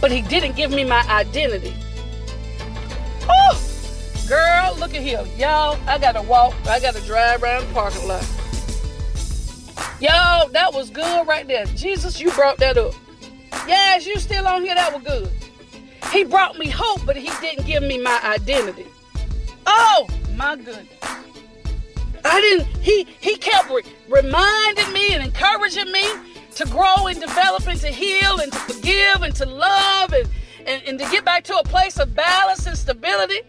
but 0.00 0.10
he 0.10 0.22
didn't 0.22 0.56
give 0.56 0.70
me 0.70 0.84
my 0.84 1.02
identity. 1.08 1.74
Oh, 3.26 3.60
girl, 4.28 4.76
look 4.78 4.92
at 4.94 5.02
here. 5.02 5.24
Y'all, 5.38 5.78
I 5.86 5.98
gotta 5.98 6.20
walk, 6.20 6.52
I 6.66 6.80
gotta 6.80 7.00
drive 7.02 7.42
around 7.42 7.68
the 7.68 7.72
parking 7.72 8.06
lot. 8.08 8.43
Yo, 10.04 10.48
that 10.50 10.70
was 10.74 10.90
good 10.90 11.26
right 11.26 11.48
there. 11.48 11.64
Jesus, 11.64 12.20
you 12.20 12.30
brought 12.32 12.58
that 12.58 12.76
up. 12.76 12.92
Yes, 13.66 14.06
you 14.06 14.18
still 14.18 14.46
on 14.46 14.62
here. 14.62 14.74
That 14.74 14.92
was 14.92 15.02
good. 15.02 15.30
He 16.12 16.24
brought 16.24 16.58
me 16.58 16.68
hope, 16.68 17.06
but 17.06 17.16
he 17.16 17.30
didn't 17.40 17.64
give 17.64 17.82
me 17.82 17.96
my 17.96 18.20
identity. 18.22 18.84
Oh, 19.66 20.06
my 20.34 20.56
goodness. 20.56 20.88
I 22.22 22.38
didn't, 22.38 22.66
he 22.82 23.04
he 23.18 23.38
kept 23.38 23.70
re- 23.70 23.82
reminding 24.10 24.92
me 24.92 25.14
and 25.14 25.24
encouraging 25.24 25.90
me 25.90 26.04
to 26.56 26.66
grow 26.66 27.06
and 27.06 27.18
develop 27.18 27.66
and 27.66 27.80
to 27.80 27.88
heal 27.88 28.40
and 28.40 28.52
to 28.52 28.58
forgive 28.58 29.22
and 29.22 29.34
to 29.36 29.46
love 29.46 30.12
and, 30.12 30.28
and, 30.66 30.82
and 30.82 30.98
to 30.98 31.10
get 31.10 31.24
back 31.24 31.44
to 31.44 31.56
a 31.56 31.64
place 31.64 31.98
of 31.98 32.14
balance 32.14 32.66
and 32.66 32.76
stability. 32.76 33.40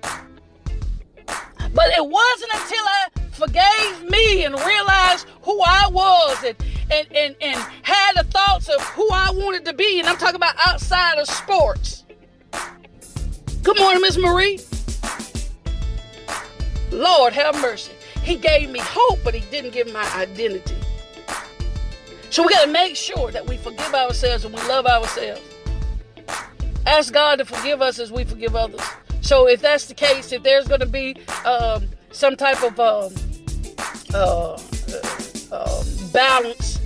But 1.26 1.88
it 1.98 2.06
wasn't 2.06 2.52
until 2.54 2.86
I 2.86 3.08
forgave 3.36 4.10
me 4.10 4.46
and 4.46 4.56
realized 4.56 5.28
who 5.42 5.60
I 5.62 5.90
was 5.92 6.44
and, 6.44 6.56
and, 6.92 7.08
and, 7.12 7.36
and 7.42 7.58
had 7.84 8.14
the 8.16 8.24
thoughts 8.24 8.70
of 8.70 8.82
who 8.90 9.08
I 9.12 9.30
wanted 9.32 9.66
to 9.66 9.74
be. 9.74 10.00
And 10.00 10.08
I'm 10.08 10.18
talking 10.18 10.36
about 10.36 10.56
outside 10.66 11.18
of 11.18 11.28
sports. 11.28 12.06
Good 13.62 13.78
morning, 13.78 14.02
Miss 14.02 14.18
Marie. 14.18 14.60
Lord 16.92 17.34
have 17.34 17.60
mercy. 17.62 17.92
He 18.24 18.36
gave 18.36 18.70
me 18.70 18.80
hope, 18.82 19.20
but 19.24 19.34
he 19.34 19.42
didn't 19.52 19.74
give 19.74 19.92
my 19.92 20.10
identity. 20.16 20.76
So 22.30 22.44
we 22.44 22.50
got 22.50 22.66
to 22.66 22.72
make 22.72 22.96
sure 22.96 23.32
that 23.32 23.46
we 23.48 23.58
forgive 23.58 23.94
ourselves 23.94 24.46
and 24.46 24.56
we 24.56 24.62
love 24.64 24.86
ourselves. 24.86 25.42
Ask 26.86 27.14
God 27.14 27.40
to 27.40 27.46
forgive 27.46 27.82
us 27.82 28.00
as 28.00 28.12
we 28.12 28.24
forgive 28.24 28.56
others. 28.56 28.82
So 29.22 29.48
if 29.48 29.62
that's 29.62 29.88
the 29.88 29.94
case, 29.94 30.32
if 30.32 30.44
there's 30.44 30.68
going 30.68 30.82
to 30.82 30.86
be 30.86 31.18
um, 31.46 31.88
some 32.12 32.36
type 32.36 32.64
of 32.64 32.80
um, 32.80 33.14
uh, 34.16 34.58
uh, 35.52 35.84
balance, 36.14 36.80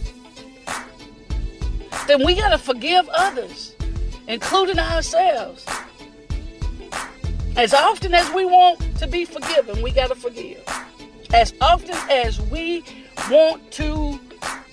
then 2.07 2.25
we 2.25 2.35
got 2.35 2.49
to 2.49 2.57
forgive 2.57 3.07
others, 3.09 3.75
including 4.27 4.79
ourselves. 4.79 5.65
As 7.55 7.73
often 7.73 8.13
as 8.13 8.31
we 8.33 8.45
want 8.45 8.79
to 8.97 9.07
be 9.07 9.25
forgiven, 9.25 9.81
we 9.83 9.91
got 9.91 10.07
to 10.07 10.15
forgive. 10.15 10.63
As 11.33 11.53
often 11.61 11.95
as 12.09 12.41
we 12.41 12.83
want 13.29 13.69
to 13.73 14.19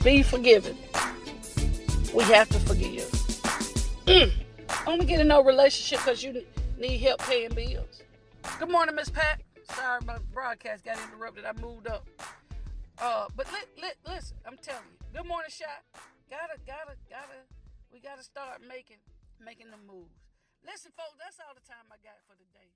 be 0.03 0.23
forgiven, 0.23 0.77
we 2.15 2.25
have 2.25 2.49
to 2.49 2.59
forgive. 2.61 3.11
Mm. 4.07 4.33
Only 4.87 5.05
get 5.05 5.21
in 5.21 5.29
no 5.29 5.45
relationship 5.45 5.99
because 5.99 6.23
you 6.23 6.43
need 6.79 6.99
help 6.99 7.21
paying 7.23 7.53
bills. 7.55 8.03
Good 8.59 8.71
morning, 8.71 8.95
Miss 8.95 9.11
Pat. 9.11 9.43
Sorry, 9.75 10.01
my 10.07 10.19
broadcast 10.33 10.85
got 10.85 10.97
interrupted. 11.03 11.45
I 11.45 11.53
moved 11.61 11.89
up. 11.89 12.07
Uh, 12.97 13.29
but 13.37 13.47
li- 13.53 13.83
li- 13.83 14.01
listen, 14.09 14.37
I'm 14.47 14.57
telling 14.61 14.89
you. 14.89 14.99
Good 15.13 15.29
morning, 15.29 15.53
shot. 15.53 15.85
Gotta, 16.31 16.57
gotta, 16.67 16.97
gotta. 17.09 17.45
We 17.93 18.01
gotta 18.01 18.25
start 18.25 18.61
making, 18.65 19.01
making 19.41 19.69
the 19.73 19.81
moves. 19.81 20.17
Listen, 20.65 20.93
folks. 20.97 21.17
That's 21.21 21.37
all 21.41 21.53
the 21.55 21.65
time 21.65 21.87
I 21.93 22.01
got 22.01 22.17
for 22.27 22.35
today. 22.37 22.73